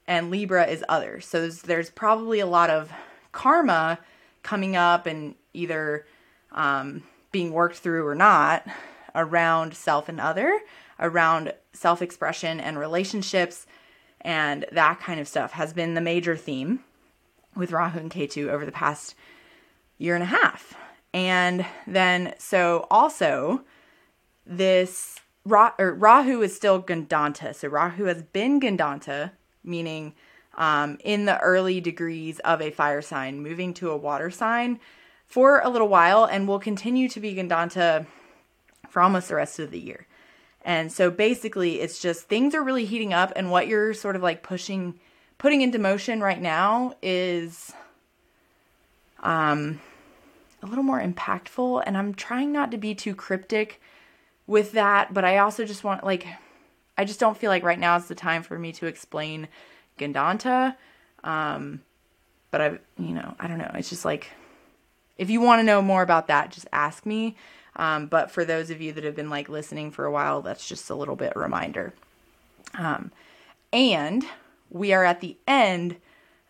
and 0.06 0.30
Libra 0.30 0.66
is 0.66 0.84
other. 0.88 1.20
So 1.20 1.40
there's, 1.42 1.62
there's 1.62 1.90
probably 1.90 2.40
a 2.40 2.46
lot 2.46 2.70
of 2.70 2.90
karma 3.32 3.98
coming 4.42 4.76
up 4.76 5.06
and 5.06 5.34
either 5.52 6.06
um, 6.52 7.02
being 7.30 7.52
worked 7.52 7.76
through 7.76 8.06
or 8.06 8.14
not 8.14 8.66
around 9.14 9.74
self 9.74 10.08
and 10.08 10.20
other, 10.20 10.60
around 10.98 11.52
self 11.72 12.00
expression 12.02 12.60
and 12.60 12.78
relationships, 12.78 13.66
and 14.20 14.64
that 14.72 15.00
kind 15.00 15.20
of 15.20 15.28
stuff 15.28 15.52
has 15.52 15.72
been 15.72 15.94
the 15.94 16.00
major 16.00 16.36
theme 16.36 16.80
with 17.54 17.72
Rahu 17.72 17.98
and 17.98 18.10
Ketu 18.10 18.48
over 18.48 18.64
the 18.64 18.72
past 18.72 19.14
year 19.98 20.14
and 20.14 20.22
a 20.22 20.26
half. 20.26 20.74
And 21.14 21.66
then, 21.86 22.34
so 22.38 22.86
also, 22.90 23.64
this 24.46 25.20
Ra, 25.44 25.72
Rahu 25.78 26.42
is 26.42 26.54
still 26.54 26.82
Gandanta. 26.82 27.54
So 27.54 27.68
Rahu 27.68 28.04
has 28.04 28.22
been 28.22 28.60
Gandanta, 28.60 29.32
meaning 29.64 30.14
um, 30.54 30.98
in 31.04 31.24
the 31.24 31.38
early 31.40 31.80
degrees 31.80 32.38
of 32.40 32.62
a 32.62 32.70
fire 32.70 33.02
sign, 33.02 33.42
moving 33.42 33.74
to 33.74 33.90
a 33.90 33.96
water 33.96 34.30
sign 34.30 34.80
for 35.26 35.60
a 35.60 35.68
little 35.68 35.88
while, 35.88 36.24
and 36.24 36.46
will 36.46 36.58
continue 36.58 37.08
to 37.08 37.20
be 37.20 37.34
Gandanta 37.34 38.06
for 38.88 39.00
almost 39.02 39.28
the 39.28 39.34
rest 39.34 39.58
of 39.58 39.70
the 39.70 39.80
year. 39.80 40.06
And 40.64 40.92
so 40.92 41.10
basically, 41.10 41.80
it's 41.80 41.98
just 41.98 42.28
things 42.28 42.54
are 42.54 42.62
really 42.62 42.84
heating 42.84 43.12
up, 43.12 43.32
and 43.34 43.50
what 43.50 43.66
you're 43.66 43.94
sort 43.94 44.14
of 44.14 44.22
like 44.22 44.42
pushing, 44.42 45.00
putting 45.42 45.60
into 45.60 45.76
motion 45.76 46.20
right 46.20 46.40
now 46.40 46.94
is 47.02 47.72
um, 49.24 49.80
a 50.62 50.66
little 50.66 50.84
more 50.84 51.00
impactful. 51.00 51.82
And 51.84 51.98
I'm 51.98 52.14
trying 52.14 52.52
not 52.52 52.70
to 52.70 52.78
be 52.78 52.94
too 52.94 53.12
cryptic 53.12 53.80
with 54.46 54.70
that, 54.72 55.12
but 55.12 55.24
I 55.24 55.38
also 55.38 55.64
just 55.64 55.82
want, 55.82 56.04
like, 56.04 56.28
I 56.96 57.04
just 57.04 57.18
don't 57.18 57.36
feel 57.36 57.50
like 57.50 57.64
right 57.64 57.78
now 57.78 57.96
is 57.96 58.06
the 58.06 58.14
time 58.14 58.44
for 58.44 58.56
me 58.56 58.70
to 58.74 58.86
explain 58.86 59.48
Gandanta. 59.98 60.76
Um, 61.24 61.82
but 62.52 62.60
I, 62.60 62.78
you 62.96 63.12
know, 63.12 63.34
I 63.40 63.48
don't 63.48 63.58
know. 63.58 63.72
It's 63.74 63.90
just 63.90 64.04
like, 64.04 64.30
if 65.18 65.28
you 65.28 65.40
want 65.40 65.58
to 65.58 65.64
know 65.64 65.82
more 65.82 66.02
about 66.02 66.28
that, 66.28 66.52
just 66.52 66.68
ask 66.72 67.04
me. 67.04 67.34
Um, 67.74 68.06
but 68.06 68.30
for 68.30 68.44
those 68.44 68.70
of 68.70 68.80
you 68.80 68.92
that 68.92 69.02
have 69.02 69.16
been 69.16 69.30
like 69.30 69.48
listening 69.48 69.90
for 69.90 70.04
a 70.04 70.12
while, 70.12 70.40
that's 70.40 70.68
just 70.68 70.88
a 70.88 70.94
little 70.94 71.16
bit 71.16 71.34
reminder. 71.34 71.94
Um, 72.78 73.10
and 73.72 74.24
we 74.72 74.92
are 74.92 75.04
at 75.04 75.20
the 75.20 75.36
end 75.46 75.96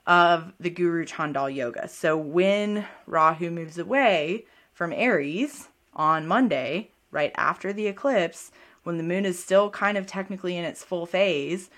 of 0.06 0.52
the 0.58 0.70
Guru 0.70 1.04
Chandal 1.04 1.54
Yoga. 1.54 1.88
So 1.88 2.16
when 2.16 2.86
Rahu 3.06 3.50
moves 3.50 3.78
away 3.78 4.46
from 4.72 4.92
Aries 4.92 5.68
on 5.94 6.26
Monday, 6.26 6.90
right 7.10 7.32
after 7.36 7.72
the 7.72 7.86
eclipse, 7.86 8.50
when 8.84 8.96
the 8.96 9.04
moon 9.04 9.24
is 9.24 9.42
still 9.42 9.70
kind 9.70 9.96
of 9.96 10.06
technically 10.06 10.56
in 10.56 10.64
its 10.64 10.82
full 10.82 11.06
phase, 11.06 11.70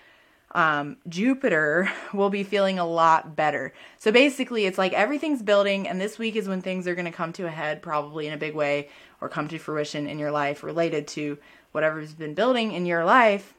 um, 0.54 0.96
Jupiter 1.08 1.90
will 2.14 2.30
be 2.30 2.44
feeling 2.44 2.78
a 2.78 2.86
lot 2.86 3.36
better. 3.36 3.72
So 3.98 4.12
basically, 4.12 4.66
it's 4.66 4.78
like 4.78 4.92
everything's 4.92 5.42
building, 5.42 5.88
and 5.88 6.00
this 6.00 6.18
week 6.18 6.36
is 6.36 6.48
when 6.48 6.62
things 6.62 6.86
are 6.86 6.94
going 6.94 7.04
to 7.06 7.10
come 7.10 7.32
to 7.34 7.46
a 7.46 7.50
head, 7.50 7.82
probably 7.82 8.26
in 8.26 8.32
a 8.32 8.38
big 8.38 8.54
way, 8.54 8.88
or 9.20 9.28
come 9.28 9.48
to 9.48 9.58
fruition 9.58 10.06
in 10.06 10.18
your 10.18 10.30
life 10.30 10.62
related 10.62 11.08
to 11.08 11.38
whatever's 11.72 12.14
been 12.14 12.34
building 12.34 12.72
in 12.72 12.86
your 12.86 13.04
life. 13.04 13.54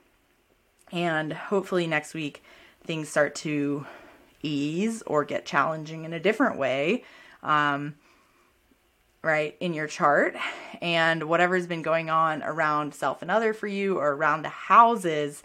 And 0.92 1.34
hopefully, 1.34 1.86
next 1.86 2.14
week, 2.14 2.42
things 2.86 3.10
start 3.10 3.36
to 3.36 3.86
ease 4.42 5.02
or 5.06 5.24
get 5.24 5.46
challenging 5.46 6.06
in 6.06 6.14
a 6.14 6.20
different 6.20 6.58
way. 6.58 7.04
Um, 7.44 7.96
right 9.26 9.58
in 9.60 9.74
your 9.74 9.88
chart 9.88 10.36
and 10.82 11.24
whatever's 11.24 11.66
been 11.66 11.82
going 11.82 12.12
on 12.12 12.44
around 12.44 12.94
self 12.94 13.24
and 13.24 13.32
other 13.32 13.54
for 13.54 13.66
you 13.66 13.98
or 13.98 14.14
around 14.14 14.44
the 14.44 14.50
houses 14.50 15.42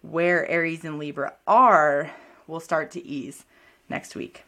where 0.00 0.48
Aries 0.48 0.82
and 0.82 0.98
Libra 0.98 1.34
are 1.46 2.10
will 2.46 2.58
start 2.58 2.90
to 2.92 3.06
ease 3.06 3.44
next 3.88 4.16
week. 4.16 4.44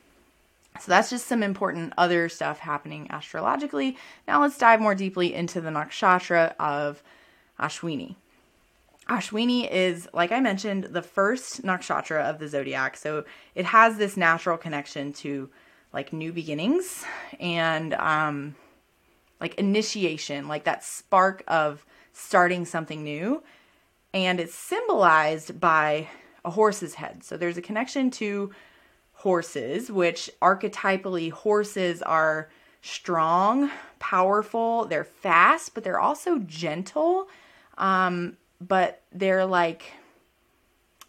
So 0.81 0.87
that's 0.89 1.11
just 1.11 1.27
some 1.27 1.43
important 1.43 1.93
other 1.99 2.31
stuff 2.31 2.61
happening 2.61 3.07
astrologically. 3.11 3.99
Now 4.27 4.41
let's 4.41 4.57
dive 4.57 4.81
more 4.81 4.95
deeply 4.95 5.35
into 5.35 5.61
the 5.61 5.69
nakshatra 5.69 6.55
of 6.59 7.03
Ashwini. 7.59 8.15
Ashwini 9.11 9.69
is, 9.69 10.09
like 10.15 10.31
I 10.31 10.39
mentioned, 10.39 10.85
the 10.85 11.03
first 11.03 11.63
nakshatra 11.63 12.23
of 12.31 12.39
the 12.39 12.47
zodiac. 12.47 12.97
So 12.97 13.25
it 13.57 13.65
has 13.65 13.99
this 13.99 14.17
natural 14.17 14.57
connection 14.57 15.13
to 15.15 15.51
like 15.93 16.13
new 16.13 16.33
beginnings 16.33 17.05
and 17.41 17.93
um, 17.95 18.55
like 19.41 19.55
initiation, 19.57 20.47
like 20.47 20.63
that 20.63 20.85
spark 20.85 21.43
of 21.49 21.85
starting 22.13 22.65
something 22.65 23.03
new. 23.03 23.43
And 24.15 24.39
it's 24.39 24.55
symbolized 24.55 25.59
by 25.59 26.09
a 26.45 26.51
horse's 26.51 26.95
head. 26.95 27.25
So 27.25 27.37
there's 27.37 27.57
a 27.57 27.63
connection 27.63 28.13
to 28.13 28.53
horses, 29.15 29.91
which 29.91 30.31
archetypally 30.41 31.33
horses 31.33 32.01
are 32.01 32.49
strong, 32.81 33.73
powerful, 33.99 34.85
they're 34.87 35.05
fast, 35.05 35.75
but 35.75 35.83
they're 35.83 36.01
also 36.01 36.39
gentle. 36.39 37.29
Um, 37.77 38.37
but 38.61 39.03
they're 39.13 39.47
like 39.47 39.93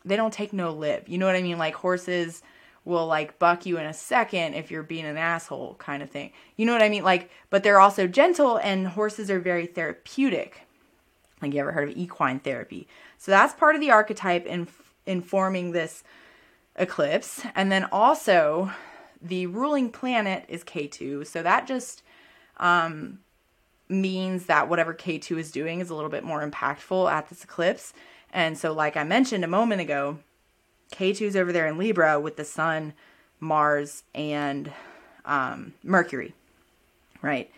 they 0.04 0.16
don't 0.16 0.34
take 0.34 0.52
no 0.52 0.72
lip. 0.72 1.06
You 1.08 1.18
know 1.20 1.28
what 1.28 1.36
I 1.36 1.44
mean? 1.44 1.60
Like 1.60 1.76
horses 1.76 2.42
will 2.86 3.06
like 3.06 3.38
buck 3.38 3.68
you 3.68 3.78
in 3.78 3.86
a 3.86 3.94
second 3.94 4.56
if 4.56 4.72
you're 4.72 4.82
being 4.82 5.06
an 5.06 5.18
asshole 5.18 5.76
kind 5.76 6.02
of 6.02 6.10
thing. 6.10 6.32
You 6.56 6.66
know 6.66 6.74
what 6.74 6.82
I 6.82 6.90
mean? 6.90 7.04
Like 7.04 7.30
but 7.50 7.64
they're 7.64 7.80
also 7.80 8.08
gentle 8.08 8.58
and 8.58 8.88
horses 8.88 9.30
are 9.30 9.40
very 9.40 9.66
therapeutic. 9.66 10.62
Like 11.42 11.54
you 11.54 11.60
ever 11.60 11.72
heard 11.72 11.90
of 11.90 11.98
equine 11.98 12.40
therapy? 12.40 12.88
So 13.18 13.32
that's 13.32 13.54
part 13.54 13.76
of 13.76 13.82
the 13.82 13.92
archetype 13.92 14.46
in 14.46 14.68
informing 15.06 15.72
this 15.72 16.04
eclipse. 16.76 17.44
And 17.56 17.72
then 17.72 17.86
also 17.92 18.72
the 19.22 19.48
ruling 19.48 19.90
planet 19.92 20.46
is 20.48 20.64
Ketu. 20.64 21.26
So 21.26 21.44
that 21.44 21.68
just 21.68 22.04
um, 22.58 23.20
means 23.92 24.46
that 24.46 24.70
whatever 24.70 24.94
Ketu 24.94 25.38
is 25.38 25.52
doing 25.52 25.80
is 25.80 25.90
a 25.90 25.96
little 25.96 26.10
bit 26.10 26.24
more 26.24 26.48
impactful 26.48 27.12
at 27.12 27.30
this 27.30 27.44
eclipse. 27.44 27.94
And 28.34 28.58
so, 28.58 28.72
like 28.72 28.96
I 28.96 29.04
mentioned 29.04 29.44
a 29.44 29.48
moment 29.48 29.82
ago, 29.82 30.20
Ketu 30.94 31.22
is 31.22 31.36
over 31.36 31.52
there 31.52 31.68
in 31.68 31.78
Libra 31.78 32.20
with 32.20 32.38
the 32.38 32.46
Sun, 32.46 32.94
Mars, 33.40 34.04
and 34.16 34.72
um, 35.26 35.74
Mercury, 35.84 36.34
right? 37.22 37.52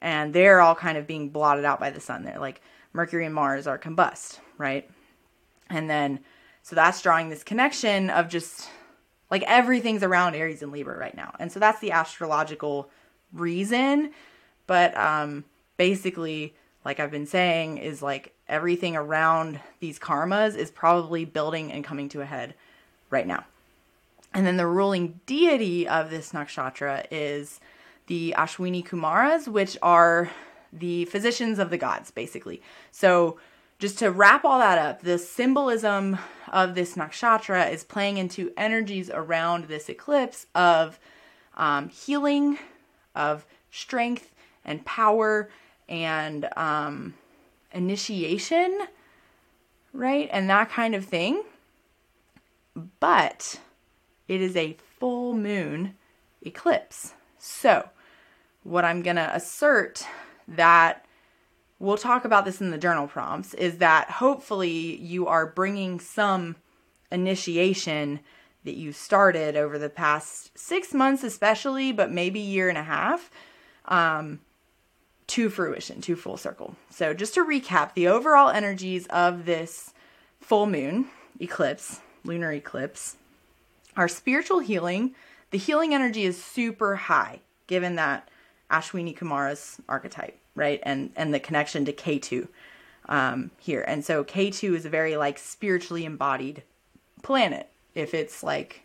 And 0.00 0.32
they're 0.32 0.60
all 0.60 0.74
kind 0.74 0.96
of 0.96 1.06
being 1.06 1.28
blotted 1.28 1.64
out 1.64 1.80
by 1.80 1.90
the 1.90 2.00
sun. 2.00 2.24
They're 2.24 2.38
like 2.38 2.62
Mercury 2.92 3.26
and 3.26 3.34
Mars 3.34 3.66
are 3.66 3.78
combust, 3.78 4.38
right? 4.56 4.88
And 5.68 5.90
then 5.90 6.20
so 6.62 6.76
that's 6.76 7.02
drawing 7.02 7.28
this 7.28 7.42
connection 7.42 8.10
of 8.10 8.28
just 8.28 8.68
like 9.30 9.42
everything's 9.46 10.02
around 10.02 10.34
Aries 10.34 10.62
and 10.62 10.72
Libra 10.72 10.98
right 10.98 11.16
now. 11.16 11.34
And 11.38 11.50
so 11.50 11.60
that's 11.60 11.80
the 11.80 11.92
astrological 11.92 12.90
reason. 13.32 14.12
But 14.66 14.96
um, 14.96 15.44
basically, 15.80 16.54
like 16.84 17.00
I've 17.00 17.10
been 17.10 17.24
saying, 17.24 17.78
is 17.78 18.02
like 18.02 18.34
everything 18.46 18.96
around 18.96 19.60
these 19.78 19.98
karmas 19.98 20.54
is 20.54 20.70
probably 20.70 21.24
building 21.24 21.72
and 21.72 21.82
coming 21.82 22.10
to 22.10 22.20
a 22.20 22.26
head 22.26 22.52
right 23.08 23.26
now. 23.26 23.46
And 24.34 24.46
then 24.46 24.58
the 24.58 24.66
ruling 24.66 25.20
deity 25.24 25.88
of 25.88 26.10
this 26.10 26.32
nakshatra 26.32 27.06
is 27.10 27.60
the 28.08 28.34
Ashwini 28.36 28.86
Kumaras, 28.86 29.48
which 29.48 29.78
are 29.80 30.30
the 30.70 31.06
physicians 31.06 31.58
of 31.58 31.70
the 31.70 31.78
gods, 31.78 32.10
basically. 32.10 32.60
So 32.90 33.38
just 33.78 33.98
to 34.00 34.10
wrap 34.10 34.44
all 34.44 34.58
that 34.58 34.76
up, 34.76 35.00
the 35.00 35.16
symbolism 35.16 36.18
of 36.52 36.74
this 36.74 36.94
nakshatra 36.94 37.72
is 37.72 37.84
playing 37.84 38.18
into 38.18 38.52
energies 38.54 39.08
around 39.08 39.64
this 39.64 39.88
eclipse 39.88 40.44
of 40.54 41.00
um, 41.56 41.88
healing, 41.88 42.58
of 43.14 43.46
strength 43.70 44.34
and 44.62 44.84
power, 44.84 45.48
and 45.90 46.48
um, 46.56 47.14
initiation, 47.72 48.86
right? 49.92 50.28
And 50.32 50.48
that 50.48 50.70
kind 50.70 50.94
of 50.94 51.04
thing. 51.04 51.42
But 53.00 53.60
it 54.28 54.40
is 54.40 54.56
a 54.56 54.76
full 54.98 55.34
moon 55.34 55.96
eclipse. 56.40 57.12
So, 57.38 57.90
what 58.62 58.84
I'm 58.84 59.02
going 59.02 59.16
to 59.16 59.34
assert 59.34 60.06
that 60.46 61.04
we'll 61.80 61.96
talk 61.96 62.24
about 62.24 62.44
this 62.44 62.60
in 62.60 62.70
the 62.70 62.78
journal 62.78 63.08
prompts, 63.08 63.54
is 63.54 63.78
that 63.78 64.08
hopefully 64.10 64.96
you 65.00 65.26
are 65.26 65.46
bringing 65.46 65.98
some 65.98 66.54
initiation 67.10 68.20
that 68.64 68.76
you 68.76 68.92
started 68.92 69.56
over 69.56 69.78
the 69.78 69.88
past 69.88 70.56
six 70.56 70.92
months, 70.92 71.24
especially, 71.24 71.90
but 71.90 72.12
maybe 72.12 72.38
year 72.38 72.68
and 72.68 72.78
a 72.78 72.82
half, 72.82 73.30
um, 73.86 74.38
to 75.30 75.48
fruition, 75.48 76.00
to 76.02 76.16
full 76.16 76.36
circle. 76.36 76.74
So, 76.90 77.14
just 77.14 77.34
to 77.34 77.44
recap, 77.44 77.94
the 77.94 78.08
overall 78.08 78.50
energies 78.50 79.06
of 79.06 79.44
this 79.46 79.92
full 80.40 80.66
moon 80.66 81.06
eclipse, 81.40 82.00
lunar 82.24 82.52
eclipse, 82.52 83.16
our 83.96 84.08
spiritual 84.08 84.58
healing, 84.58 85.14
the 85.50 85.58
healing 85.58 85.94
energy 85.94 86.24
is 86.24 86.42
super 86.42 86.96
high 86.96 87.40
given 87.66 87.94
that 87.94 88.28
Ashwini 88.70 89.16
Kumara's 89.16 89.78
archetype, 89.88 90.38
right? 90.54 90.80
And 90.82 91.12
and 91.16 91.32
the 91.32 91.40
connection 91.40 91.84
to 91.84 91.92
Ketu 91.92 92.48
um, 93.08 93.50
here. 93.58 93.84
And 93.86 94.04
so 94.04 94.24
Ketu 94.24 94.74
is 94.74 94.84
a 94.84 94.90
very 94.90 95.16
like 95.16 95.38
spiritually 95.38 96.04
embodied 96.04 96.64
planet. 97.22 97.68
If 97.94 98.14
it's 98.14 98.42
like 98.42 98.82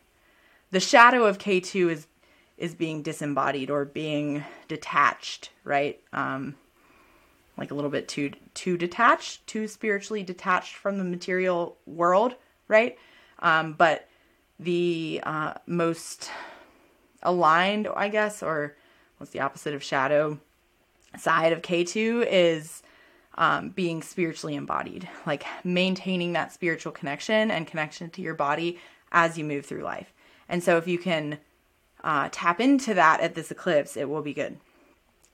the 0.71 0.79
shadow 0.79 1.25
of 1.25 1.39
Ketu 1.39 1.89
is 1.89 2.07
is 2.57 2.73
being 2.73 3.01
disembodied 3.01 3.69
or 3.69 3.85
being 3.85 4.43
detached, 4.67 5.49
right? 5.63 5.99
Um, 6.13 6.55
like 7.57 7.71
a 7.71 7.73
little 7.73 7.89
bit 7.89 8.07
too 8.07 8.31
too 8.53 8.77
detached, 8.77 9.45
too 9.47 9.67
spiritually 9.67 10.23
detached 10.23 10.75
from 10.75 10.97
the 10.97 11.03
material 11.03 11.77
world, 11.85 12.35
right? 12.67 12.97
Um, 13.39 13.73
but 13.73 14.07
the 14.59 15.21
uh, 15.23 15.53
most 15.65 16.29
aligned, 17.23 17.87
I 17.95 18.09
guess, 18.09 18.41
or 18.41 18.75
what's 19.17 19.31
the 19.31 19.41
opposite 19.41 19.73
of 19.73 19.83
shadow 19.83 20.39
side 21.17 21.53
of 21.53 21.61
Ketu 21.61 22.25
is 22.29 22.83
um, 23.37 23.69
being 23.69 24.01
spiritually 24.01 24.55
embodied, 24.55 25.07
like 25.25 25.45
maintaining 25.63 26.33
that 26.33 26.53
spiritual 26.53 26.91
connection 26.91 27.51
and 27.51 27.67
connection 27.67 28.09
to 28.11 28.21
your 28.21 28.33
body 28.33 28.79
as 29.11 29.37
you 29.37 29.43
move 29.43 29.65
through 29.65 29.83
life. 29.83 30.13
And 30.47 30.63
so, 30.63 30.77
if 30.77 30.87
you 30.87 30.97
can 30.97 31.39
uh, 32.05 32.29
tap 32.31 32.61
into 32.61 32.93
that 32.93 33.19
at 33.19 33.33
this 33.33 33.49
eclipse, 33.49 33.97
it 33.97 34.07
will 34.07 34.21
be 34.21 34.33
good. 34.33 34.57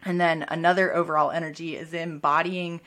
And 0.03 0.19
then 0.19 0.45
another 0.47 0.95
overall 0.95 1.29
energy 1.29 1.75
is 1.75 1.93
embodying 1.93 2.79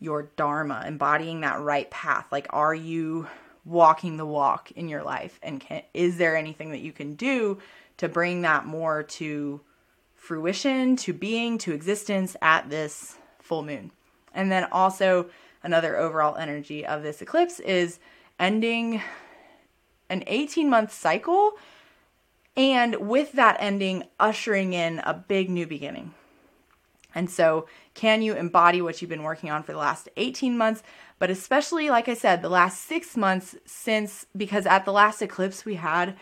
your 0.00 0.30
dharma, 0.34 0.82
embodying 0.86 1.42
that 1.42 1.60
right 1.60 1.88
path. 1.90 2.26
Like, 2.32 2.46
are 2.50 2.74
you 2.74 3.28
walking 3.64 4.16
the 4.16 4.26
walk 4.26 4.72
in 4.72 4.88
your 4.88 5.04
life? 5.04 5.38
And 5.42 5.60
can, 5.60 5.82
is 5.94 6.16
there 6.16 6.36
anything 6.36 6.70
that 6.70 6.80
you 6.80 6.90
can 6.90 7.14
do 7.14 7.58
to 7.98 8.08
bring 8.08 8.42
that 8.42 8.66
more 8.66 9.02
to 9.04 9.60
fruition, 10.16 10.96
to 10.96 11.12
being, 11.12 11.58
to 11.58 11.72
existence 11.72 12.34
at 12.40 12.70
this 12.70 13.16
full 13.38 13.62
moon? 13.62 13.92
And 14.34 14.50
then 14.50 14.66
also, 14.72 15.26
another 15.62 15.96
overall 15.96 16.36
energy 16.36 16.84
of 16.84 17.02
this 17.02 17.20
eclipse 17.20 17.60
is 17.60 18.00
ending 18.40 19.02
an 20.08 20.24
18 20.26 20.68
month 20.68 20.92
cycle 20.92 21.52
and 22.56 22.96
with 22.96 23.32
that 23.32 23.56
ending, 23.60 24.04
ushering 24.20 24.72
in 24.72 24.98
a 25.00 25.14
big 25.14 25.48
new 25.48 25.66
beginning. 25.66 26.14
And 27.14 27.30
so, 27.30 27.66
can 27.94 28.22
you 28.22 28.34
embody 28.34 28.80
what 28.80 29.00
you've 29.00 29.10
been 29.10 29.22
working 29.22 29.50
on 29.50 29.62
for 29.62 29.72
the 29.72 29.78
last 29.78 30.08
18 30.16 30.56
months? 30.56 30.82
But 31.18 31.30
especially, 31.30 31.90
like 31.90 32.08
I 32.08 32.14
said, 32.14 32.40
the 32.40 32.48
last 32.48 32.82
six 32.82 33.16
months 33.16 33.54
since, 33.66 34.26
because 34.36 34.66
at 34.66 34.84
the 34.84 34.92
last 34.92 35.20
eclipse 35.20 35.64
we 35.64 35.74
had 35.74 36.16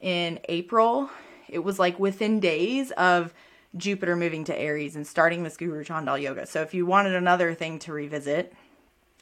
in 0.00 0.38
April, 0.48 1.10
it 1.48 1.60
was 1.60 1.78
like 1.78 1.98
within 1.98 2.38
days 2.38 2.90
of 2.92 3.32
Jupiter 3.76 4.14
moving 4.14 4.44
to 4.44 4.58
Aries 4.58 4.94
and 4.94 5.06
starting 5.06 5.42
this 5.42 5.56
Guru 5.56 5.84
Chandal 5.84 6.20
Yoga. 6.20 6.46
So, 6.46 6.60
if 6.60 6.74
you 6.74 6.84
wanted 6.84 7.14
another 7.14 7.54
thing 7.54 7.78
to 7.80 7.92
revisit, 7.92 8.52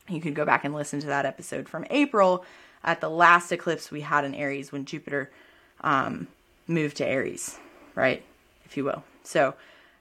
you 0.08 0.20
could 0.20 0.34
go 0.34 0.44
back 0.44 0.64
and 0.64 0.74
listen 0.74 1.00
to 1.00 1.06
that 1.06 1.26
episode 1.26 1.68
from 1.68 1.86
April 1.90 2.44
at 2.82 3.00
the 3.00 3.08
last 3.08 3.52
eclipse 3.52 3.90
we 3.90 4.02
had 4.02 4.24
in 4.24 4.34
Aries 4.34 4.72
when 4.72 4.84
Jupiter 4.84 5.30
um, 5.80 6.28
moved 6.66 6.96
to 6.98 7.06
Aries, 7.06 7.58
right? 7.94 8.22
If 8.64 8.76
you 8.76 8.84
will. 8.84 9.04
So, 9.22 9.54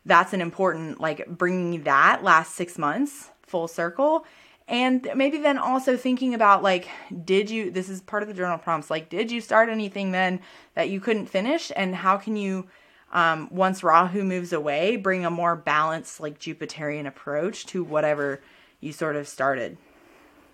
that's 0.05 0.33
an 0.33 0.41
important 0.41 0.99
like 0.99 1.25
bringing 1.27 1.83
that 1.83 2.23
last 2.23 2.55
six 2.55 2.77
months 2.77 3.29
full 3.43 3.67
circle 3.67 4.25
and 4.67 5.09
maybe 5.15 5.37
then 5.37 5.57
also 5.57 5.97
thinking 5.97 6.33
about 6.33 6.63
like 6.63 6.87
did 7.25 7.49
you 7.49 7.71
this 7.71 7.89
is 7.89 8.01
part 8.01 8.23
of 8.23 8.27
the 8.27 8.33
journal 8.33 8.57
prompts 8.57 8.89
like 8.89 9.09
did 9.09 9.31
you 9.31 9.41
start 9.41 9.69
anything 9.69 10.11
then 10.11 10.39
that 10.75 10.89
you 10.89 10.99
couldn't 10.99 11.27
finish 11.27 11.71
and 11.75 11.95
how 11.95 12.17
can 12.17 12.35
you 12.35 12.67
um, 13.11 13.47
once 13.51 13.83
rahu 13.83 14.23
moves 14.23 14.53
away 14.53 14.95
bring 14.95 15.25
a 15.25 15.29
more 15.29 15.55
balanced 15.55 16.19
like 16.19 16.39
jupiterian 16.39 17.05
approach 17.07 17.65
to 17.65 17.83
whatever 17.83 18.41
you 18.79 18.91
sort 18.91 19.15
of 19.15 19.27
started 19.27 19.77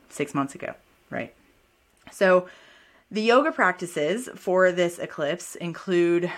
six 0.10 0.34
months 0.34 0.56
ago 0.56 0.74
right 1.10 1.34
so 2.12 2.48
the 3.12 3.22
yoga 3.22 3.52
practices 3.52 4.30
for 4.36 4.72
this 4.72 5.00
eclipse 5.00 5.56
include 5.56 6.32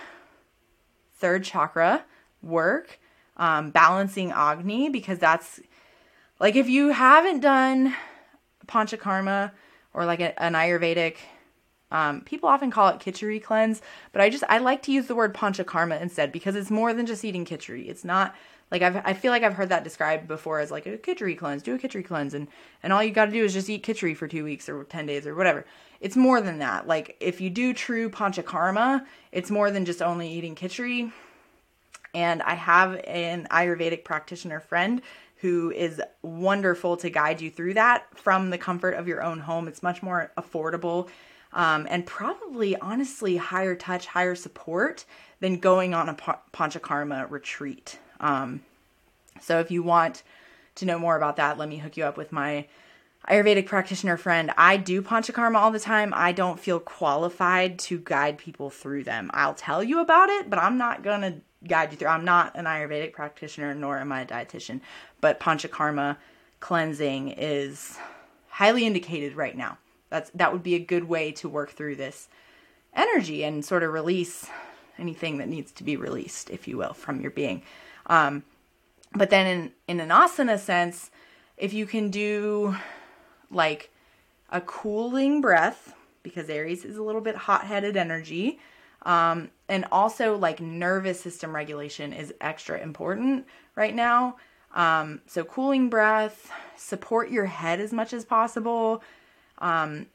third 1.18 1.44
chakra 1.44 2.04
work 2.42 3.00
um, 3.38 3.72
balancing 3.72 4.32
Agni 4.32 4.90
because 4.90 5.20
that's 5.20 5.60
like 6.40 6.56
if 6.56 6.70
you 6.70 6.90
haven't 6.90 7.42
done 7.42 7.96
Panchakarma 8.68 9.52
or 9.94 10.06
like 10.06 10.22
a, 10.22 10.42
an 10.42 10.54
Ayurvedic, 10.54 11.18
um, 11.92 12.22
people 12.22 12.48
often 12.48 12.72
call 12.72 12.88
it 12.90 13.00
khichdi 13.00 13.44
cleanse, 13.44 13.82
but 14.14 14.22
I 14.22 14.30
just 14.30 14.44
I 14.48 14.60
like 14.60 14.82
to 14.84 14.92
use 14.92 15.08
the 15.08 15.16
word 15.16 15.34
Panchakarma 15.34 16.02
instead 16.02 16.32
because 16.32 16.56
it's 16.56 16.72
more 16.72 16.94
than 16.94 17.06
just 17.06 17.26
eating 17.26 17.46
khichdi. 17.46 17.90
It's 17.90 18.06
not 18.06 18.34
like 18.72 18.82
I've, 18.82 18.96
I 19.06 19.14
feel 19.14 19.32
like 19.32 19.44
I've 19.44 19.54
heard 19.54 19.70
that 19.70 19.84
described 19.84 20.28
before 20.28 20.60
as 20.60 20.72
like 20.72 20.86
a 20.86 20.98
khichdi 20.98 21.38
cleanse, 21.38 21.62
do 21.62 21.76
a 21.76 21.78
khichdi 21.78 22.06
cleanse, 22.06 22.34
and 22.34 22.48
and 22.82 22.92
all 22.92 23.04
you 23.04 23.12
got 23.12 23.26
to 23.26 23.32
do 23.32 23.44
is 23.44 23.54
just 23.54 23.70
eat 23.70 23.84
khichdi 23.84 24.16
for 24.16 24.28
two 24.28 24.44
weeks 24.44 24.70
or 24.70 24.84
ten 24.86 25.06
days 25.06 25.28
or 25.28 25.36
whatever. 25.36 25.66
It's 26.00 26.16
more 26.16 26.42
than 26.42 26.60
that. 26.60 26.88
Like 26.88 27.18
if 27.20 27.42
you 27.42 27.50
do 27.50 27.74
true 27.74 28.10
Panchakarma, 28.10 29.06
it's 29.32 29.52
more 29.52 29.70
than 29.70 29.86
just 29.86 30.02
only 30.02 30.32
eating 30.32 30.56
khichdi 30.56 31.12
and 32.14 32.42
I 32.42 32.56
have 32.56 32.96
an 33.06 33.48
Ayurvedic 33.52 34.04
practitioner 34.04 34.60
friend 34.60 35.02
who 35.38 35.72
is 35.72 36.02
wonderful 36.22 36.98
to 36.98 37.10
guide 37.10 37.42
you 37.42 37.50
through 37.50 37.74
that 37.76 38.06
from 38.16 38.50
the 38.50 38.58
comfort 38.58 38.92
of 38.92 39.08
your 39.08 39.24
own 39.24 39.40
home. 39.40 39.68
It's 39.68 39.82
much 39.82 40.04
more 40.04 40.32
affordable 40.38 41.10
um, 41.54 41.88
and 41.90 42.06
probably, 42.06 42.78
honestly, 42.78 43.38
higher 43.38 43.76
touch, 43.76 44.06
higher 44.08 44.36
support 44.36 45.06
than 45.40 45.58
going 45.58 45.94
on 45.94 46.10
a 46.10 46.14
Panchakarma 46.14 47.30
retreat. 47.30 48.00
Um, 48.22 48.62
so 49.42 49.60
if 49.60 49.72
you 49.72 49.84
want 49.84 50.24
to 50.76 50.86
know 50.86 50.98
more 50.98 51.18
about 51.18 51.36
that, 51.36 51.58
let 51.58 51.68
me 51.68 51.78
hook 51.78 51.98
you 51.98 52.06
up 52.06 52.16
with 52.16 52.32
my 52.32 52.68
Ayurvedic 53.30 53.66
practitioner 53.66 54.18
friend. 54.18 54.52
I 54.58 54.78
do 54.78 55.02
Panchakarma 55.02 55.56
all 55.56 55.72
the 55.72 55.80
time. 55.80 56.14
I 56.16 56.32
don't 56.32 56.60
feel 56.60 56.80
qualified 56.80 57.78
to 57.80 58.00
guide 58.00 58.38
people 58.38 58.70
through 58.70 59.04
them. 59.04 59.30
I'll 59.34 59.54
tell 59.54 59.84
you 59.84 60.00
about 60.00 60.30
it, 60.30 60.50
but 60.50 60.58
I'm 60.58 60.78
not 60.78 61.04
going 61.04 61.22
to 61.22 61.36
guide 61.68 61.92
you 61.92 61.98
through. 61.98 62.08
I'm 62.08 62.26
not 62.26 62.56
an 62.56 62.66
Ayurvedic 62.66 63.14
practitioner, 63.14 63.76
nor 63.76 64.00
am 64.00 64.12
I 64.12 64.22
a 64.22 64.26
dietitian, 64.26 64.82
but 65.20 65.40
Panchakarma 65.40 66.18
cleansing 66.62 67.30
is 67.30 67.98
highly 68.50 68.86
indicated 68.86 69.36
right 69.36 69.56
now. 69.56 69.78
That's 70.10 70.30
that 70.32 70.52
would 70.52 70.64
be 70.64 70.76
a 70.76 70.80
good 70.80 71.06
way 71.06 71.32
to 71.34 71.48
work 71.48 71.72
through 71.72 71.96
this 71.96 72.28
energy 72.94 73.44
and 73.44 73.64
sort 73.64 73.84
of 73.84 73.94
release 73.94 74.50
anything 74.98 75.38
that 75.38 75.48
needs 75.48 75.72
to 75.74 75.84
be 75.84 75.96
released, 75.96 76.50
if 76.50 76.68
you 76.68 76.78
will, 76.78 76.94
from 76.94 77.22
your 77.22 77.32
being. 77.32 77.62
Um, 78.08 78.44
but 79.14 79.30
then 79.30 79.48
in 79.48 79.72
in 79.88 80.00
an 80.00 80.10
asana 80.10 80.60
sense, 80.60 81.12
if 81.58 81.74
you 81.74 81.86
can 81.86 82.10
do 82.10 82.76
like 83.50 83.92
a 84.50 84.62
cooling 84.62 85.42
breath, 85.42 85.94
because 86.24 86.50
Aries 86.50 86.86
is 86.86 86.98
a 86.98 87.04
little 87.04 87.22
bit 87.22 87.36
hot 87.36 87.66
headed 87.66 87.98
energy, 87.98 88.60
um, 89.04 89.50
and 89.68 89.86
also, 89.92 90.38
like 90.38 90.60
nervous 90.60 91.20
system 91.20 91.56
regulation 91.56 92.14
is 92.14 92.34
extra 92.40 92.80
important 92.80 93.48
right 93.76 93.96
now. 93.96 94.36
Um, 94.74 95.22
so, 95.26 95.44
cooling 95.44 95.90
breath, 95.90 96.52
support 96.76 97.32
your 97.32 97.46
head 97.46 97.80
as 97.80 97.92
much 97.92 98.14
as 98.14 98.26
possible. 98.26 99.02
Um, 99.58 100.08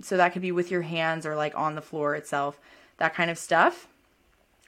so, 0.00 0.16
that 0.16 0.32
could 0.32 0.42
be 0.42 0.52
with 0.52 0.70
your 0.70 0.82
hands 0.82 1.26
or 1.26 1.36
like 1.36 1.56
on 1.56 1.74
the 1.74 1.82
floor 1.82 2.14
itself, 2.16 2.58
that 2.98 3.14
kind 3.14 3.30
of 3.30 3.38
stuff. 3.38 3.86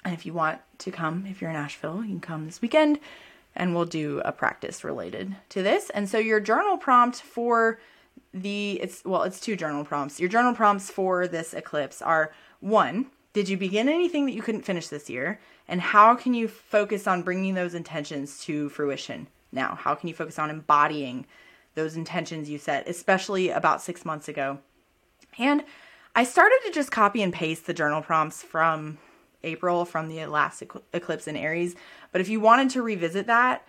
And 0.06 0.14
if 0.14 0.24
you 0.24 0.32
want 0.32 0.60
to 0.78 0.92
come, 0.92 1.26
if 1.26 1.40
you're 1.40 1.50
in 1.50 1.56
Asheville, 1.56 2.00
you 2.02 2.10
can 2.10 2.20
come 2.20 2.46
this 2.46 2.62
weekend 2.62 3.00
and 3.56 3.74
we'll 3.74 3.86
do 3.86 4.22
a 4.24 4.30
practice 4.30 4.84
related 4.84 5.34
to 5.48 5.64
this. 5.64 5.90
And 5.90 6.08
so, 6.08 6.16
your 6.16 6.38
journal 6.38 6.76
prompt 6.76 7.20
for 7.20 7.80
the 8.32 8.78
it's 8.80 9.04
well 9.04 9.24
it's 9.24 9.40
two 9.40 9.56
journal 9.56 9.84
prompts 9.84 10.20
your 10.20 10.28
journal 10.28 10.54
prompts 10.54 10.90
for 10.90 11.26
this 11.26 11.54
eclipse 11.54 12.00
are 12.00 12.32
one 12.60 13.06
did 13.32 13.48
you 13.48 13.56
begin 13.56 13.88
anything 13.88 14.26
that 14.26 14.32
you 14.32 14.42
couldn't 14.42 14.62
finish 14.62 14.88
this 14.88 15.10
year? 15.10 15.40
And 15.68 15.80
how 15.80 16.14
can 16.14 16.32
you 16.34 16.48
focus 16.48 17.06
on 17.06 17.22
bringing 17.22 17.54
those 17.54 17.74
intentions 17.74 18.40
to 18.44 18.68
fruition 18.70 19.26
now? 19.52 19.74
How 19.74 19.94
can 19.94 20.08
you 20.08 20.14
focus 20.14 20.38
on 20.38 20.50
embodying 20.50 21.26
those 21.74 21.96
intentions 21.96 22.48
you 22.48 22.58
set, 22.58 22.88
especially 22.88 23.50
about 23.50 23.82
six 23.82 24.04
months 24.04 24.28
ago? 24.28 24.60
And 25.36 25.64
I 26.14 26.24
started 26.24 26.58
to 26.64 26.70
just 26.70 26.90
copy 26.90 27.22
and 27.22 27.32
paste 27.32 27.66
the 27.66 27.74
journal 27.74 28.00
prompts 28.00 28.42
from 28.42 28.98
April 29.44 29.84
from 29.84 30.08
the 30.08 30.26
last 30.26 30.62
eclipse 30.92 31.26
in 31.28 31.36
Aries. 31.36 31.74
But 32.12 32.20
if 32.20 32.28
you 32.28 32.40
wanted 32.40 32.70
to 32.70 32.82
revisit 32.82 33.26
that, 33.26 33.66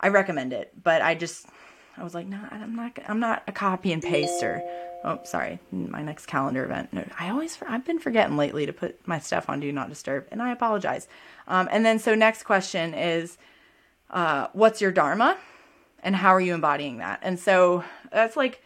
I 0.00 0.08
recommend 0.08 0.52
it. 0.52 0.72
But 0.82 1.02
I 1.02 1.14
just, 1.14 1.46
I 1.96 2.04
was 2.04 2.14
like, 2.14 2.26
no, 2.26 2.40
I'm 2.50 2.74
not, 2.74 2.98
I'm 3.06 3.20
not 3.20 3.42
a 3.46 3.52
copy 3.52 3.92
and 3.92 4.02
paster. 4.02 4.62
Oh, 5.02 5.20
sorry. 5.24 5.58
My 5.72 6.02
next 6.02 6.26
calendar 6.26 6.64
event. 6.64 6.92
No, 6.92 7.04
I 7.18 7.30
always 7.30 7.58
I've 7.66 7.84
been 7.84 7.98
forgetting 7.98 8.36
lately 8.36 8.66
to 8.66 8.72
put 8.72 9.06
my 9.06 9.18
stuff 9.18 9.48
on 9.48 9.60
do 9.60 9.72
not 9.72 9.88
disturb, 9.88 10.26
and 10.30 10.42
I 10.42 10.52
apologize. 10.52 11.08
Um, 11.48 11.68
and 11.70 11.84
then 11.86 11.98
so 11.98 12.14
next 12.14 12.42
question 12.42 12.92
is, 12.92 13.38
uh, 14.10 14.48
what's 14.52 14.80
your 14.80 14.92
dharma, 14.92 15.38
and 16.02 16.14
how 16.16 16.34
are 16.34 16.40
you 16.40 16.52
embodying 16.52 16.98
that? 16.98 17.20
And 17.22 17.38
so 17.38 17.82
that's 18.12 18.36
like 18.36 18.62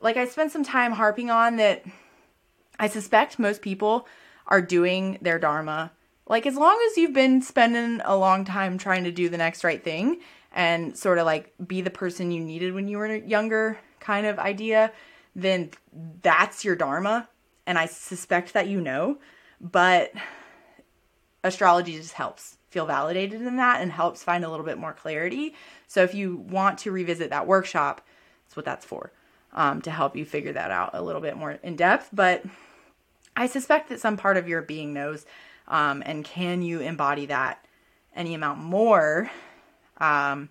like 0.00 0.16
I 0.16 0.26
spent 0.26 0.52
some 0.52 0.64
time 0.64 0.92
harping 0.92 1.30
on 1.30 1.56
that 1.56 1.84
I 2.78 2.88
suspect 2.88 3.38
most 3.38 3.62
people 3.62 4.06
are 4.48 4.62
doing 4.62 5.18
their 5.22 5.38
dharma. 5.38 5.92
Like 6.26 6.46
as 6.46 6.56
long 6.56 6.78
as 6.90 6.96
you've 6.96 7.12
been 7.12 7.40
spending 7.40 8.00
a 8.04 8.16
long 8.16 8.44
time 8.44 8.76
trying 8.76 9.04
to 9.04 9.12
do 9.12 9.28
the 9.28 9.38
next 9.38 9.64
right 9.64 9.82
thing 9.82 10.20
and 10.52 10.96
sort 10.96 11.18
of 11.18 11.26
like 11.26 11.54
be 11.66 11.80
the 11.80 11.90
person 11.90 12.30
you 12.30 12.42
needed 12.42 12.74
when 12.74 12.88
you 12.88 12.98
were 12.98 13.14
younger 13.14 13.78
kind 14.00 14.26
of 14.26 14.38
idea, 14.38 14.92
then 15.34 15.70
that's 16.22 16.64
your 16.64 16.76
dharma 16.76 17.28
and 17.68 17.78
I 17.78 17.84
suspect 17.84 18.54
that 18.54 18.66
you 18.66 18.80
know, 18.80 19.18
but 19.60 20.10
astrology 21.44 21.92
just 21.92 22.14
helps 22.14 22.56
feel 22.70 22.86
validated 22.86 23.42
in 23.42 23.56
that 23.56 23.82
and 23.82 23.92
helps 23.92 24.22
find 24.22 24.42
a 24.42 24.48
little 24.48 24.64
bit 24.64 24.78
more 24.78 24.94
clarity. 24.94 25.54
So 25.86 26.02
if 26.02 26.14
you 26.14 26.36
want 26.36 26.78
to 26.78 26.90
revisit 26.90 27.28
that 27.28 27.46
workshop, 27.46 28.00
that's 28.46 28.56
what 28.56 28.64
that's 28.64 28.86
for, 28.86 29.12
um, 29.52 29.82
to 29.82 29.90
help 29.90 30.16
you 30.16 30.24
figure 30.24 30.54
that 30.54 30.70
out 30.70 30.90
a 30.94 31.02
little 31.02 31.20
bit 31.20 31.36
more 31.36 31.58
in 31.62 31.76
depth. 31.76 32.08
But 32.10 32.42
I 33.38 33.46
suspect 33.46 33.88
that 33.88 34.00
some 34.00 34.16
part 34.16 34.36
of 34.36 34.48
your 34.48 34.62
being 34.62 34.92
knows, 34.92 35.24
um, 35.68 36.02
and 36.04 36.24
can 36.24 36.60
you 36.60 36.80
embody 36.80 37.26
that 37.26 37.64
any 38.16 38.34
amount 38.34 38.58
more 38.58 39.30
um, 39.98 40.48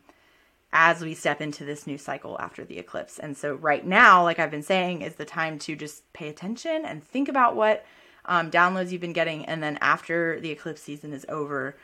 as 0.72 1.02
we 1.02 1.14
step 1.14 1.42
into 1.42 1.66
this 1.66 1.86
new 1.86 1.98
cycle 1.98 2.38
after 2.40 2.64
the 2.64 2.80
eclipse? 2.80 3.20
And 3.20 3.36
so, 3.36 3.56
right 3.56 3.86
now, 3.86 4.24
like 4.24 4.40
I've 4.40 4.52
been 4.52 4.64
saying, 4.64 5.02
is 5.02 5.16
the 5.16 5.26
time 5.26 5.60
to 5.60 5.76
just 5.76 6.02
pay 6.14 6.30
attention 6.30 6.86
and 6.86 7.04
think 7.04 7.28
about 7.28 7.58
what 7.58 7.86
um, 8.24 8.50
downloads 8.50 8.92
you've 8.92 9.02
been 9.02 9.12
getting, 9.12 9.46
and 9.46 9.62
then 9.62 9.78
after 9.82 10.40
the 10.40 10.52
eclipse 10.52 10.82
season 10.82 11.12
is 11.12 11.26
over, 11.28 11.76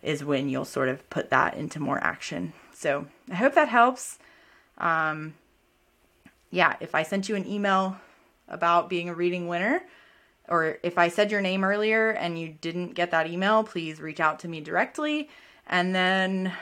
is 0.00 0.22
when 0.22 0.48
you'll 0.48 0.64
sort 0.64 0.88
of 0.88 1.10
put 1.10 1.30
that 1.30 1.56
into 1.56 1.80
more 1.80 1.98
action. 2.04 2.52
So 2.72 3.06
I 3.28 3.34
hope 3.34 3.54
that 3.54 3.68
helps. 3.68 4.20
Um, 4.78 5.34
yeah, 6.52 6.76
if 6.78 6.94
I 6.94 7.02
sent 7.02 7.28
you 7.28 7.34
an 7.34 7.48
email 7.48 7.96
about 8.46 8.88
being 8.88 9.08
a 9.08 9.14
reading 9.14 9.48
winner, 9.48 9.82
or 10.48 10.78
if 10.82 10.98
I 10.98 11.08
said 11.08 11.30
your 11.30 11.40
name 11.40 11.64
earlier 11.64 12.10
and 12.10 12.38
you 12.38 12.48
didn't 12.60 12.94
get 12.94 13.10
that 13.10 13.26
email, 13.26 13.64
please 13.64 14.00
reach 14.00 14.20
out 14.20 14.38
to 14.40 14.48
me 14.48 14.60
directly. 14.60 15.28
And 15.66 15.94
then, 15.94 16.52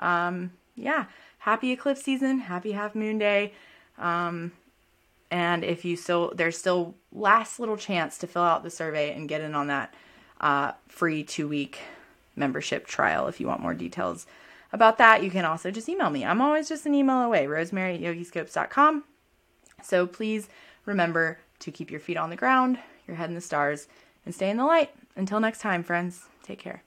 um, 0.00 0.52
yeah, 0.74 1.06
happy 1.38 1.72
eclipse 1.72 2.02
season, 2.02 2.40
happy 2.40 2.72
half 2.72 2.94
moon 2.94 3.18
day. 3.18 3.52
Um, 3.98 4.52
and 5.30 5.64
if 5.64 5.84
you 5.84 5.96
still, 5.96 6.32
there's 6.34 6.56
still 6.56 6.94
last 7.12 7.58
little 7.58 7.76
chance 7.76 8.18
to 8.18 8.26
fill 8.26 8.42
out 8.42 8.62
the 8.62 8.70
survey 8.70 9.12
and 9.14 9.28
get 9.28 9.40
in 9.40 9.54
on 9.54 9.66
that 9.66 9.94
uh, 10.40 10.72
free 10.88 11.24
two 11.24 11.48
week 11.48 11.80
membership 12.36 12.86
trial. 12.86 13.26
If 13.26 13.40
you 13.40 13.46
want 13.46 13.60
more 13.60 13.74
details 13.74 14.26
about 14.72 14.98
that, 14.98 15.22
you 15.22 15.30
can 15.30 15.44
also 15.44 15.70
just 15.70 15.88
email 15.88 16.10
me. 16.10 16.24
I'm 16.24 16.40
always 16.40 16.68
just 16.68 16.86
an 16.86 16.94
email 16.94 17.22
away, 17.22 17.46
rosemary 17.46 17.94
at 17.94 18.00
yogiscopes.com. 18.00 19.04
So 19.82 20.06
please 20.06 20.48
remember 20.84 21.38
to 21.60 21.70
keep 21.70 21.90
your 21.90 22.00
feet 22.00 22.16
on 22.16 22.30
the 22.30 22.36
ground, 22.36 22.78
your 23.06 23.16
head 23.16 23.28
in 23.28 23.34
the 23.34 23.40
stars, 23.40 23.88
and 24.24 24.34
stay 24.34 24.50
in 24.50 24.56
the 24.56 24.64
light. 24.64 24.90
Until 25.14 25.40
next 25.40 25.60
time, 25.60 25.82
friends, 25.82 26.26
take 26.42 26.58
care. 26.58 26.82